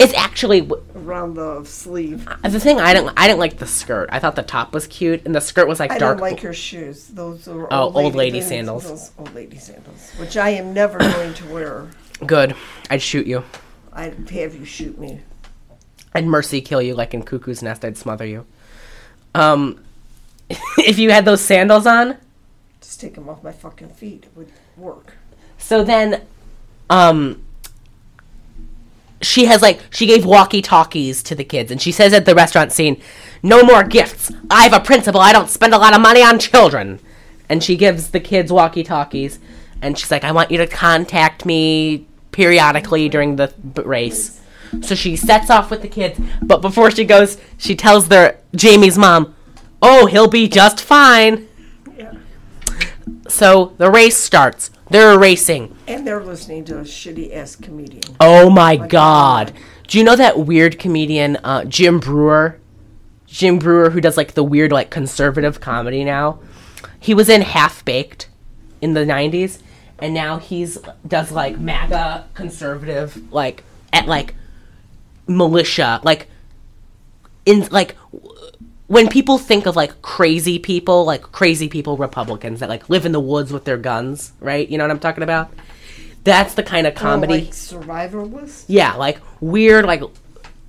[0.00, 2.26] It's actually around the sleeve.
[2.42, 2.80] the thing.
[2.80, 3.12] I didn't.
[3.16, 4.08] I didn't like the skirt.
[4.12, 6.18] I thought the top was cute, and the skirt was like I dark.
[6.18, 7.08] don't like her shoes.
[7.08, 8.84] Those are Oh, old lady things, sandals.
[8.88, 11.88] Those old lady sandals, which I am never going to wear.
[12.26, 12.54] Good.
[12.88, 13.44] I'd shoot you.
[13.92, 15.20] I'd have you shoot me.
[16.14, 17.84] I'd mercy kill you like in Cuckoo's Nest.
[17.84, 18.46] I'd smother you.
[19.34, 19.82] Um,
[20.78, 22.16] if you had those sandals on.
[22.80, 24.24] Just take them off my fucking feet.
[24.24, 25.14] It would work.
[25.58, 26.22] So then,
[26.88, 27.42] um,
[29.22, 32.34] she has like she gave walkie talkies to the kids, and she says at the
[32.34, 33.00] restaurant scene,
[33.42, 34.32] "No more gifts.
[34.50, 35.20] I have a principle.
[35.20, 37.00] I don't spend a lot of money on children."
[37.48, 39.38] And she gives the kids walkie talkies,
[39.82, 43.52] and she's like, "I want you to contact me periodically during the
[43.84, 44.40] race."
[44.82, 48.96] So she sets off with the kids, but before she goes, she tells their Jamie's
[48.96, 49.34] mom,
[49.82, 51.48] "Oh, he'll be just fine."
[51.98, 52.12] Yeah.
[53.28, 54.70] So the race starts.
[54.90, 55.76] They're racing.
[55.86, 58.02] And they're listening to a shitty ass comedian.
[58.20, 58.88] Oh my god.
[58.88, 59.52] God.
[59.86, 62.58] Do you know that weird comedian uh, Jim Breuer?
[63.26, 66.40] Jim Breuer who does like the weird like conservative comedy now.
[66.98, 68.28] He was in Half Baked
[68.80, 69.60] in the 90s
[70.00, 73.62] and now he's does like MAGA conservative like
[73.92, 74.34] at like
[75.26, 76.28] militia like
[77.46, 77.96] in like
[78.90, 83.12] when people think of like crazy people, like crazy people Republicans that like live in
[83.12, 84.68] the woods with their guns, right?
[84.68, 85.52] You know what I'm talking about?
[86.24, 87.34] That's the kind of comedy.
[87.34, 88.64] Oh, like survivalist.
[88.66, 90.02] Yeah, like weird, like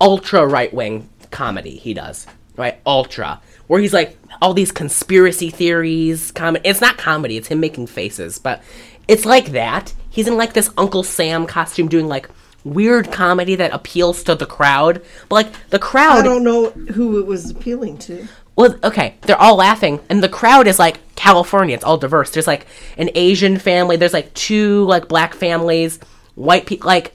[0.00, 2.78] ultra right wing comedy he does, right?
[2.86, 6.30] Ultra, where he's like all these conspiracy theories.
[6.30, 6.68] Comedy.
[6.68, 7.36] It's not comedy.
[7.36, 8.62] It's him making faces, but
[9.08, 9.94] it's like that.
[10.10, 12.30] He's in like this Uncle Sam costume, doing like
[12.64, 15.02] weird comedy that appeals to the crowd.
[15.28, 18.26] But like the crowd, I don't know who it was appealing to.
[18.56, 21.74] well, okay, they're all laughing, and the crowd is like California.
[21.74, 22.30] It's all diverse.
[22.30, 23.96] There's like an Asian family.
[23.96, 25.98] There's like two like black families,
[26.34, 26.86] white people.
[26.86, 27.14] Like,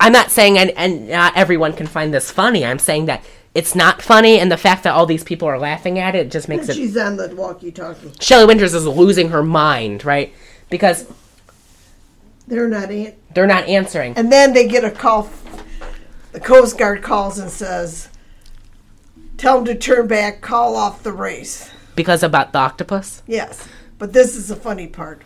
[0.00, 2.64] I'm not saying and, and not everyone can find this funny.
[2.64, 5.98] I'm saying that it's not funny, and the fact that all these people are laughing
[5.98, 6.74] at it just makes it.
[6.74, 8.12] She's on the walkie-talkie.
[8.18, 10.32] Shelley Winters is losing her mind, right?
[10.70, 11.06] Because
[12.52, 13.14] They're not in.
[13.32, 14.12] they're not answering.
[14.16, 15.30] And then they get a call.
[16.32, 18.08] The Coast Guard calls and says,
[19.38, 20.42] "Tell them to turn back.
[20.42, 23.22] Call off the race." Because about the octopus?
[23.26, 23.66] Yes,
[23.98, 25.22] but this is the funny part.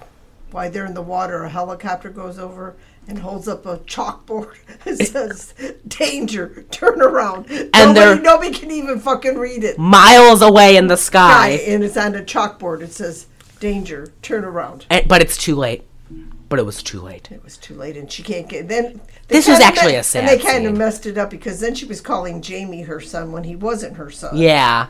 [0.53, 2.77] Why they're in the water, a helicopter goes over
[3.09, 4.55] and holds up a chalkboard.
[4.87, 5.53] It says,
[5.89, 6.65] "Danger!
[6.71, 9.79] Turn around." And nobody, nobody can even fucking read it.
[9.79, 11.51] Miles away in the sky.
[11.67, 12.83] and it's on the chalkboard.
[12.83, 13.27] It says,
[13.59, 14.13] "Danger!
[14.23, 15.83] Turn around." And- but it's too late.
[16.49, 17.31] But it was too late.
[17.33, 18.69] It was too late, and she can't get.
[18.69, 21.59] Then This was actually me- a sad And they kind of messed it up because
[21.61, 24.37] then she was calling Jamie her son when he wasn't her son.
[24.37, 24.89] Yeah.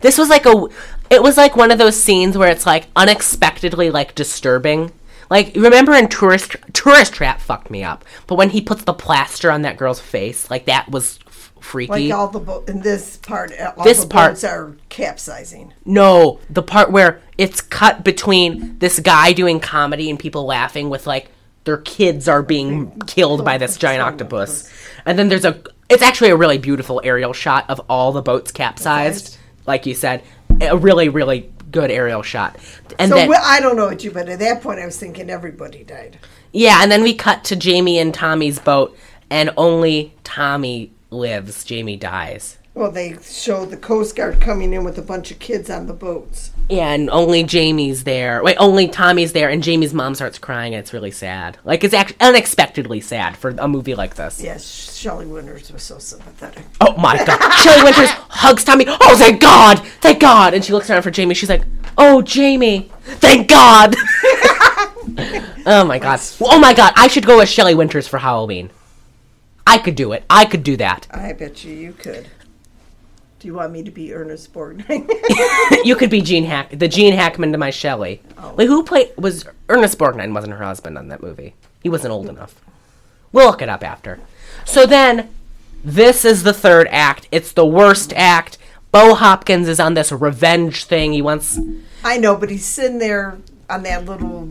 [0.00, 0.66] This was like a
[1.10, 4.92] it was like one of those scenes where it's like unexpectedly like disturbing.
[5.30, 8.04] Like remember in tourist tourist trap fucked me up.
[8.26, 11.18] But when he puts the plaster on that girl's face, like that was
[11.64, 12.08] freaky.
[12.08, 15.72] Like all the bo- in this part, all This the part- boats are capsizing.
[15.84, 21.06] no, the part where it's cut between this guy doing comedy and people laughing with
[21.06, 21.30] like
[21.64, 24.70] their kids are being killed by this giant octopus.
[25.06, 28.52] And then there's a it's actually a really beautiful aerial shot of all the boats
[28.52, 29.36] capsized,
[29.66, 30.22] like you said.
[30.60, 32.56] A really really good aerial shot.
[32.98, 34.96] And So then well, I don't know what you, but at that point, I was
[34.98, 36.18] thinking everybody died.
[36.52, 38.96] Yeah, and then we cut to Jamie and Tommy's boat,
[39.28, 41.64] and only Tommy lives.
[41.64, 42.58] Jamie dies.
[42.74, 45.92] Well, they show the Coast Guard coming in with a bunch of kids on the
[45.92, 46.50] boats.
[46.68, 48.42] Yeah, and only Jamie's there.
[48.42, 51.56] Wait, only Tommy's there, and Jamie's mom starts crying, and it's really sad.
[51.62, 54.42] Like, it's act- unexpectedly sad for a movie like this.
[54.42, 56.64] Yes, Shelley Winters was so sympathetic.
[56.80, 57.52] Oh my god.
[57.58, 58.86] Shelley Winters hugs Tommy.
[58.88, 59.78] Oh, thank God!
[60.00, 60.52] Thank God!
[60.54, 61.34] And she looks around for Jamie.
[61.34, 61.62] She's like,
[61.96, 62.90] Oh, Jamie!
[63.04, 63.94] Thank God!
[65.66, 66.20] oh my god.
[66.40, 68.70] Oh my god, I should go with Shelley Winters for Halloween.
[69.66, 70.24] I could do it.
[70.28, 71.06] I could do that.
[71.10, 72.28] I bet you you could.
[73.38, 75.06] Do you want me to be Ernest Borgnine?
[75.84, 78.22] you could be Gene Hack, the Gene Hackman to my Shelley.
[78.38, 78.54] Oh.
[78.54, 80.32] Wait, who played was Ernest Borgnine?
[80.32, 81.54] Wasn't her husband on that movie?
[81.82, 82.54] He wasn't old enough.
[83.32, 84.20] We'll look it up after.
[84.64, 85.28] So then,
[85.84, 87.28] this is the third act.
[87.30, 88.56] It's the worst act.
[88.90, 91.12] Bo Hopkins is on this revenge thing.
[91.12, 91.58] He wants.
[92.02, 93.36] I know, but he's sitting there
[93.68, 94.48] on that little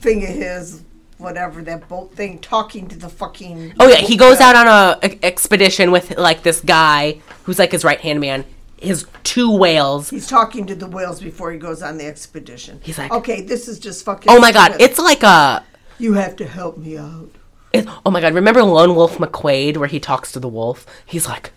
[0.00, 0.82] thing of his,
[1.20, 3.74] whatever, that boat thing, talking to the fucking.
[3.78, 7.72] Oh yeah, he goes out on a, e- expedition with like this guy who's like
[7.72, 8.44] his right hand man.
[8.78, 10.08] His two whales.
[10.08, 12.80] He's talking to the whales before he goes on the expedition.
[12.82, 14.32] He's like- okay, this is just fucking.
[14.32, 15.62] Oh my god, it's like a.
[15.98, 17.30] You have to help me out.
[17.72, 20.86] It, oh my god, remember Lone Wolf McQuade where he talks to the wolf?
[21.06, 21.52] He's like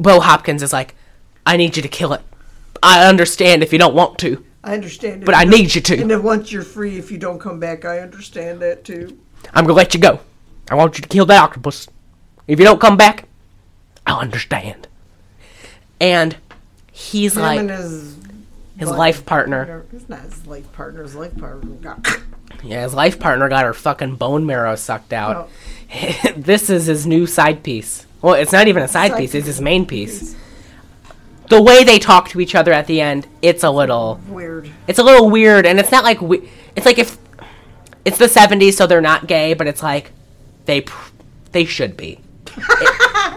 [0.00, 0.94] Bo Hopkins is like,
[1.46, 2.22] I need you to kill it.
[2.82, 5.24] I understand if you don't want to, I understand.
[5.24, 5.98] but I need you to.
[6.00, 9.18] And then once you're free, if you don't come back, I understand that too.
[9.54, 10.20] I'm gonna let you go.
[10.70, 11.88] I want you to kill that octopus.
[12.46, 13.28] If you don't come back,
[14.06, 14.88] I'll understand.
[16.00, 16.36] And
[16.92, 18.16] he's Him like and his
[18.76, 19.84] his buddy- life partner.
[19.92, 21.02] It's not his life partner.
[21.02, 22.06] His life partner got.
[22.64, 25.48] Yeah, his life partner got her fucking bone marrow sucked out.
[25.94, 26.32] Oh.
[26.36, 28.04] this is his new side piece.
[28.20, 30.34] Well, it's not even a side, Side piece, it's his main piece.
[31.48, 34.70] The way they talk to each other at the end, it's a little Weird.
[34.86, 37.16] it's a little weird and it's not like we, it's like if
[38.04, 40.12] it's the 70s so they're not gay, but it's like
[40.66, 41.10] they pr-
[41.52, 42.20] they should be.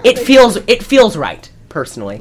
[0.03, 2.19] It, it feels it feels right, personally.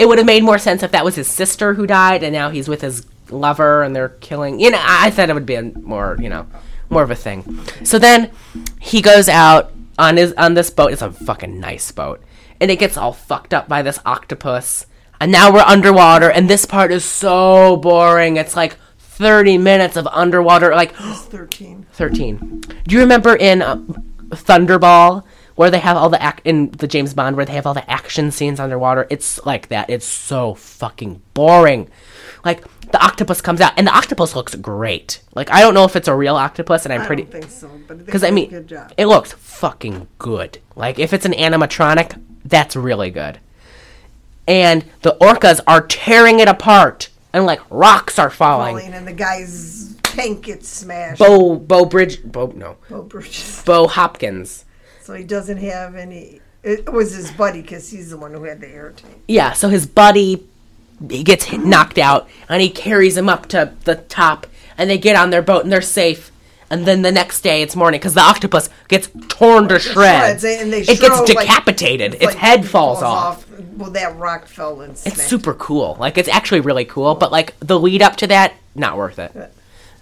[0.00, 2.50] It would have made more sense if that was his sister who died and now
[2.50, 4.58] he's with his lover and they're killing.
[4.58, 6.46] You know, I thought it would be a more, you know,
[6.90, 7.60] more of a thing.
[7.84, 8.32] So then
[8.80, 10.92] he goes out on his on this boat.
[10.92, 12.20] It's a fucking nice boat.
[12.60, 14.86] And it gets all fucked up by this octopus.
[15.20, 18.36] And now we're underwater and this part is so boring.
[18.36, 21.86] It's like 30 minutes of underwater like He's 13.
[21.92, 22.60] 13.
[22.86, 23.76] Do you remember in uh,
[24.30, 25.24] Thunderball
[25.54, 27.88] where they have all the ac- in the James Bond where they have all the
[27.90, 29.06] action scenes underwater?
[29.10, 29.88] It's like that.
[29.88, 31.88] It's so fucking boring.
[32.44, 35.20] Like the octopus comes out and the octopus looks great.
[35.34, 37.50] Like I don't know if it's a real octopus and I'm I pretty don't think
[37.50, 38.92] so, but because I mean good job.
[38.98, 40.58] it looks fucking good.
[40.74, 43.40] Like if it's an animatronic, that's really good.
[44.46, 48.76] And the orcas are tearing it apart and like rocks are falling.
[48.76, 51.18] Falling, and the guy's tank gets smashed.
[51.18, 53.62] Bo Bo Bridge Bo no Bo Bridges.
[53.64, 54.64] Bo Hopkins.
[55.02, 56.40] So he doesn't have any.
[56.62, 59.22] It was his buddy because he's the one who had the air tank.
[59.28, 60.46] Yeah, so his buddy
[61.10, 64.46] he gets hit, knocked out, and he carries him up to the top,
[64.78, 66.32] and they get on their boat and they're safe.
[66.70, 70.40] And then the next day it's morning because the octopus gets torn to shreds.
[70.40, 72.14] Shreds, and they it gets show, like- decapitated.
[72.14, 73.45] It's its like head falls, off.
[73.76, 75.96] Well, that rock fell and It's super cool.
[76.00, 79.52] Like it's actually really cool, but like the lead up to that, not worth it.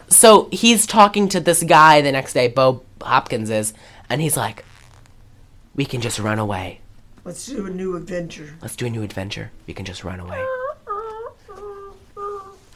[0.09, 3.75] So he's talking to this guy the next day, Bo Hopkins is,
[4.09, 4.65] and he's like,
[5.75, 6.81] we can just run away.
[7.25, 8.55] Let's do a new adventure.
[8.63, 9.51] Let's do a new adventure.
[9.67, 10.45] We can just run away.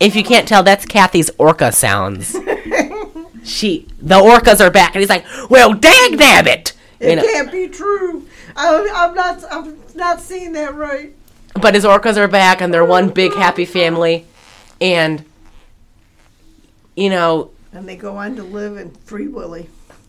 [0.00, 2.32] If you can't tell, that's Kathy's orca sounds.
[3.44, 7.52] she, the orcas are back, and he's like, "Well, dang nabbit!" It You know, can't
[7.52, 8.26] be true.
[8.56, 9.44] I, I'm not.
[9.50, 11.14] I'm not seeing that right.
[11.60, 14.24] but his orcas are back, and they're one big happy family,
[14.80, 15.24] and
[16.96, 19.68] you know, And they go on to live in Free Willy.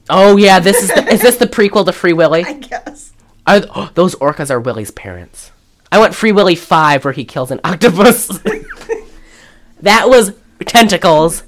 [0.10, 2.44] oh yeah, this is the, is this the prequel to Free Willy?
[2.48, 3.14] I guess.
[3.46, 5.52] Are, oh, those orcas are Willy's parents.
[5.92, 8.28] I went Free Willy five, where he kills an octopus.
[9.82, 10.34] that was
[10.66, 11.44] tentacles.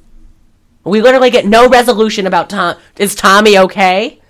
[0.83, 2.75] We literally get no resolution about Tom.
[2.97, 4.20] Is Tommy okay?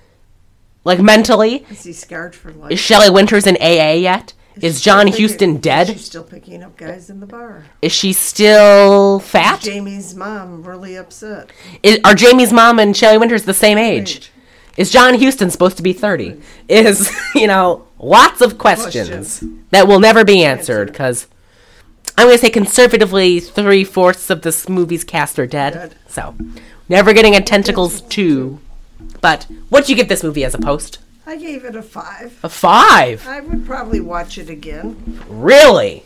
[0.83, 1.65] Like mentally?
[1.69, 2.71] Is he scarred for life?
[2.71, 4.33] Is Shelley Winters in AA yet?
[4.55, 5.99] Is she John Huston picking- Is she dead?
[5.99, 7.65] still picking up guys in the bar?
[7.81, 9.61] Is she still fat?
[9.61, 11.51] Jamie's mom really upset.
[11.83, 14.17] Is, are Jamie's mom and Shelley Winters the same age?
[14.17, 14.31] Age.
[14.77, 16.41] Is John Huston supposed to be 30?
[16.67, 19.43] Is, you know, lots of questions, Questions.
[19.69, 21.27] that will never be answered because
[22.17, 25.73] I'm going to say conservatively three fourths of this movie's cast are dead.
[25.73, 25.95] Dead.
[26.07, 26.35] So,
[26.89, 28.59] never getting a Tentacles 2.
[29.21, 30.99] But what'd you give this movie as a post?
[31.25, 32.39] I gave it a five.
[32.43, 33.27] A five?
[33.27, 36.03] I would probably watch it again Really?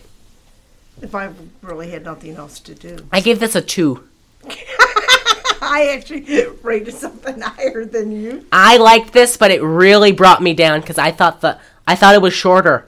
[1.02, 1.30] if I
[1.62, 2.98] really had nothing else to do.
[3.12, 4.08] I gave this a two.
[5.62, 8.46] I actually rated something higher than you.
[8.52, 12.16] I liked this, but it really brought me down because I thought the I thought
[12.16, 12.88] it was shorter.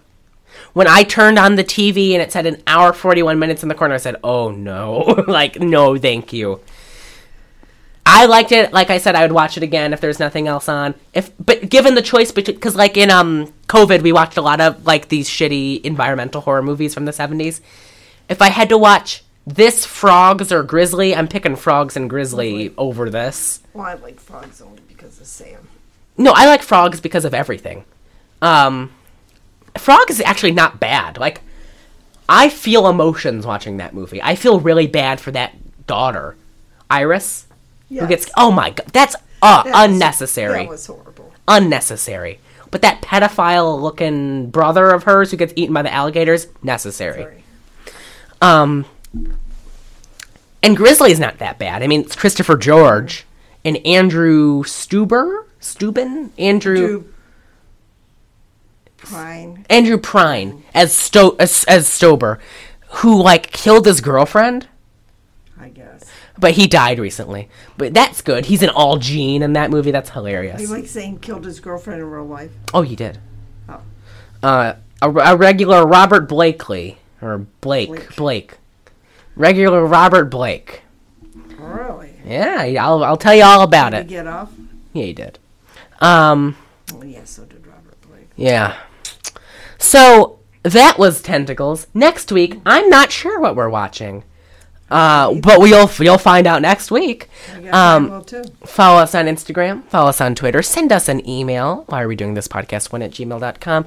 [0.74, 3.70] When I turned on the TV and it said an hour forty one minutes in
[3.70, 6.60] the corner, I said, "Oh no, like no, thank you."
[8.10, 8.72] I liked it.
[8.72, 10.96] Like I said, I would watch it again if there's nothing else on.
[11.14, 14.62] If but given the choice between, because like in um COVID, we watched a lot
[14.62, 17.62] of like these shitty environmental horror movies from the seventies.
[18.30, 23.10] If I had to watch this Frogs or Grizzly, I'm picking Frogs and Grizzly over
[23.10, 23.62] this.
[23.74, 25.68] Well, I like frogs only because of Sam.
[26.18, 27.86] No, I like frogs because of everything.
[28.42, 28.92] Um,
[29.78, 31.18] Frog is actually not bad.
[31.18, 31.42] Like,
[32.28, 34.22] I feel emotions watching that movie.
[34.22, 35.56] I feel really bad for that
[35.88, 36.36] daughter,
[36.90, 37.47] Iris,
[37.90, 38.02] Yes.
[38.04, 38.30] who gets.
[38.38, 40.64] Oh my god, that's uh, That was- unnecessary.
[40.64, 41.34] That was horrible.
[41.48, 42.40] unnecessary.
[42.70, 47.22] But that pedophile-looking brother of hers who gets eaten by the alligators, necessary.
[47.24, 47.44] Sorry.
[48.42, 48.86] Um,
[50.62, 51.82] and Grizzly's not that bad.
[51.82, 53.26] I mean, it's Christopher George
[53.64, 57.06] and Andrew Stuber, Steuben, Andrew.
[58.98, 59.66] Prine.
[59.70, 62.40] Andrew Prine as Sto as, as Stober,
[62.90, 64.68] who like killed his girlfriend,
[65.60, 66.07] I guess.
[66.40, 67.50] But he died recently.
[67.78, 68.46] But that's good.
[68.46, 69.92] He's an all Gene in that movie.
[69.92, 70.60] That's hilarious.
[70.62, 72.52] He like saying killed his girlfriend in real life.
[72.74, 73.20] Oh, he did.
[73.70, 73.82] Oh.
[74.44, 78.16] Uh, a, a regular Robert Blakely or Blake Blake.
[78.16, 78.58] Blake,
[79.36, 80.82] regular Robert Blake.
[81.58, 82.12] Really?
[82.26, 84.04] Yeah, I'll I'll tell you all about Did it.
[84.04, 84.52] he get off?
[84.94, 85.40] Yeah, he did.
[86.00, 86.56] Um,
[86.94, 88.30] Oh, yeah, so did Robert Blake.
[88.36, 88.78] yeah.
[89.78, 91.88] So that was tentacles.
[91.94, 94.24] Next week, I'm not sure what we're watching.
[94.90, 97.28] Uh, but we'll you'll find out next week.
[97.56, 98.44] I guess I Um, too.
[98.66, 101.84] follow us on Instagram, follow us on Twitter, send us an email.
[101.88, 102.92] Why are we doing this podcast?
[102.94, 103.86] One at gmail.com.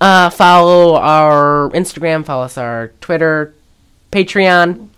[0.00, 3.54] Uh, follow our Instagram, follow us our Twitter,
[4.12, 4.88] Patreon,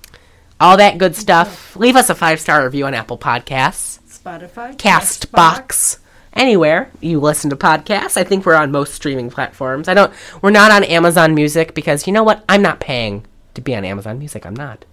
[0.60, 1.74] all that good stuff.
[1.76, 4.76] Leave us a five star review on Apple Podcasts, Spotify.
[4.76, 5.98] Castbox,
[6.34, 8.16] anywhere you listen to podcasts.
[8.16, 9.88] I think we're on most streaming platforms.
[9.88, 10.12] I don't.
[10.42, 12.44] We're not on Amazon Music because you know what?
[12.50, 14.44] I'm not paying to be on Amazon Music.
[14.44, 14.84] I'm not.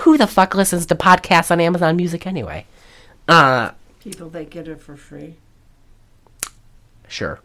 [0.00, 2.66] Who the fuck listens to podcasts on Amazon Music anyway?
[3.28, 3.70] Uh,
[4.00, 5.34] People that get it for free.
[7.08, 7.40] Sure.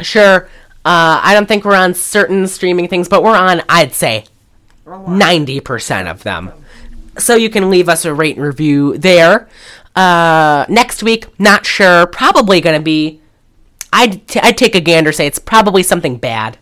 [0.00, 0.48] Sure.
[0.84, 4.24] Uh, I don't think we're on certain streaming things, but we're on, I'd say,
[4.86, 6.52] 90% of them.
[7.18, 9.48] So you can leave us a rate and review there.
[9.96, 12.06] Uh, next week, not sure.
[12.06, 13.20] Probably going to be,
[13.92, 16.56] I'd, t- I'd take a gander, say it's probably something bad.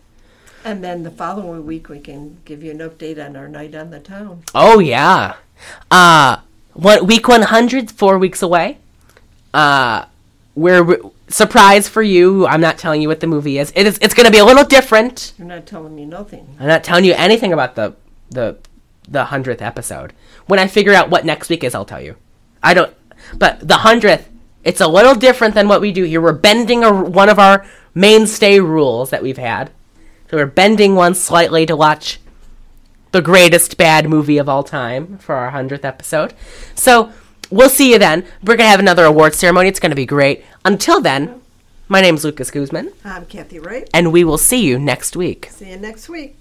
[0.67, 3.89] And then the following week, we can give you an update on our night on
[3.89, 4.43] the town.
[4.53, 5.37] Oh, yeah.
[5.89, 6.39] Uh,
[6.73, 8.77] what, week 100, four weeks away.
[9.53, 10.07] Uh,
[10.55, 10.99] we're,
[11.29, 12.45] surprise for you.
[12.47, 13.71] I'm not telling you what the movie is.
[13.77, 15.31] It is it's going to be a little different.
[15.37, 16.57] You're not telling me nothing.
[16.59, 17.95] I'm not telling you anything about the
[18.29, 18.57] the
[19.07, 20.11] the hundredth episode.
[20.47, 22.17] When I figure out what next week is, I'll tell you.
[22.61, 22.93] I don't.
[23.37, 24.27] But the hundredth,
[24.65, 26.19] it's a little different than what we do here.
[26.19, 27.65] We're bending a, one of our
[27.95, 29.71] mainstay rules that we've had.
[30.29, 32.19] So we're bending one slightly to watch
[33.11, 36.33] the greatest bad movie of all time for our hundredth episode.
[36.75, 37.11] So
[37.49, 38.25] we'll see you then.
[38.43, 39.69] We're gonna have another award ceremony.
[39.69, 40.43] It's gonna be great.
[40.65, 41.41] Until then,
[41.87, 43.89] my name's Lucas Guzman, I'm Kathy Wright.
[43.93, 45.47] and we will see you next week.
[45.51, 46.35] See you next week.